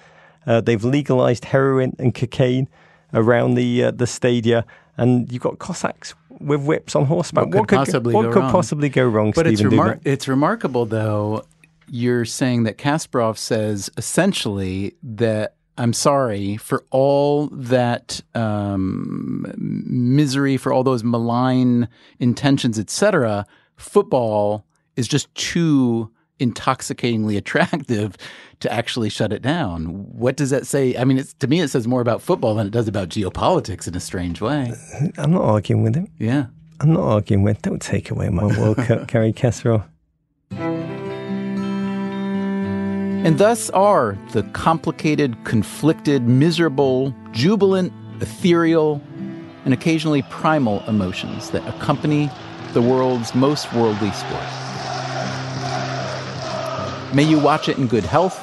[0.45, 2.67] Uh, they've legalized heroin and cocaine
[3.13, 4.65] around the uh, the stadia,
[5.02, 7.45] and you've got Cossacks with whips on horseback.
[7.45, 8.52] What could could possibly what go could wrong?
[8.52, 11.43] possibly go wrong, But it's, remar- it's remarkable, though.
[11.91, 20.72] You're saying that Kasparov says essentially that I'm sorry for all that um, misery, for
[20.72, 21.88] all those malign
[22.20, 23.45] intentions, etc.
[23.78, 28.17] Football is just too intoxicatingly attractive
[28.59, 29.85] to actually shut it down.
[29.85, 30.95] What does that say?
[30.97, 33.87] I mean, it's, to me, it says more about football than it does about geopolitics
[33.87, 34.73] in a strange way.
[35.01, 36.09] Uh, I'm not arguing with him.
[36.17, 36.47] Yeah.
[36.81, 37.61] I'm not arguing with.
[37.61, 39.85] Don't take away my World Cup, Garry Kasparov.
[43.21, 49.01] And thus are the complicated, conflicted, miserable, jubilant, ethereal,
[49.65, 52.29] and occasionally primal emotions that accompany
[52.73, 54.45] the world's most worldly sport.
[57.12, 58.39] May you watch it in good health.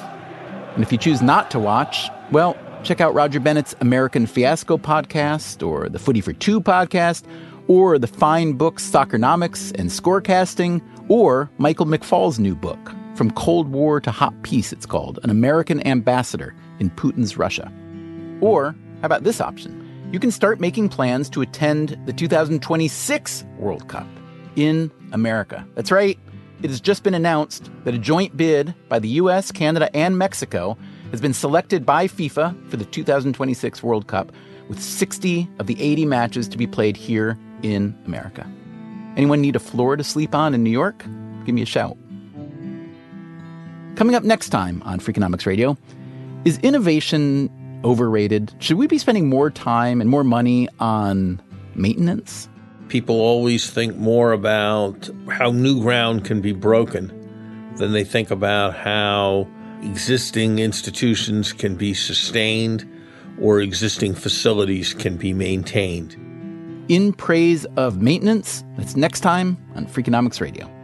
[0.74, 5.64] And if you choose not to watch, well, check out Roger Bennett's American Fiasco podcast,
[5.64, 7.22] or the Footy for Two podcast,
[7.68, 14.00] or the fine books Soccernomics and Scorecasting, or Michael McFaul's new book, From Cold War
[14.00, 17.72] to Hot Peace, it's called An American Ambassador in Putin's Russia.
[18.40, 19.82] Or, how about this option?
[20.10, 24.08] You can start making plans to attend the 2026 World Cup
[24.56, 25.66] in America.
[25.76, 26.18] That's right.
[26.62, 30.76] It has just been announced that a joint bid by the US, Canada, and Mexico
[31.10, 34.32] has been selected by FIFA for the 2026 World Cup,
[34.68, 38.50] with 60 of the 80 matches to be played here in America.
[39.16, 41.04] Anyone need a floor to sleep on in New York?
[41.44, 41.96] Give me a shout.
[43.96, 45.76] Coming up next time on Freakonomics Radio,
[46.44, 47.50] is innovation
[47.84, 48.54] overrated?
[48.58, 51.40] Should we be spending more time and more money on
[51.74, 52.48] maintenance?
[52.88, 57.12] People always think more about how new ground can be broken
[57.76, 59.48] than they think about how
[59.82, 62.88] existing institutions can be sustained
[63.40, 66.16] or existing facilities can be maintained.
[66.88, 70.75] In praise of maintenance, that's next time on Freakonomics Radio.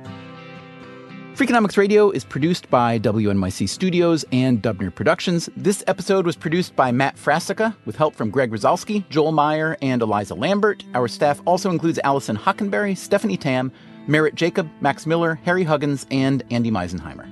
[1.35, 5.49] Freakonomics Radio is produced by WNYC Studios and Dubner Productions.
[5.57, 10.03] This episode was produced by Matt Frassica with help from Greg Rosalsky, Joel Meyer, and
[10.03, 10.85] Eliza Lambert.
[10.95, 13.73] Our staff also includes Alison Hockenberry, Stephanie Tam,
[14.07, 17.27] Merritt Jacob, Max Miller, Harry Huggins, and Andy Meisenheimer.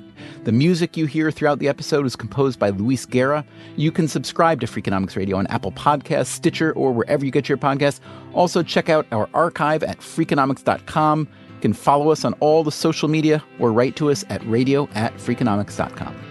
[0.44, 3.44] The music you hear throughout the episode is composed by Luis Guerra.
[3.76, 7.59] You can subscribe to Freakonomics Radio on Apple Podcasts, Stitcher, or wherever you get your
[7.59, 8.01] podcasts.
[8.32, 11.28] Also, check out our archive at freakonomics.com.
[11.61, 14.88] You can follow us on all the social media or write to us at radio
[14.94, 16.29] at freakonomics.com.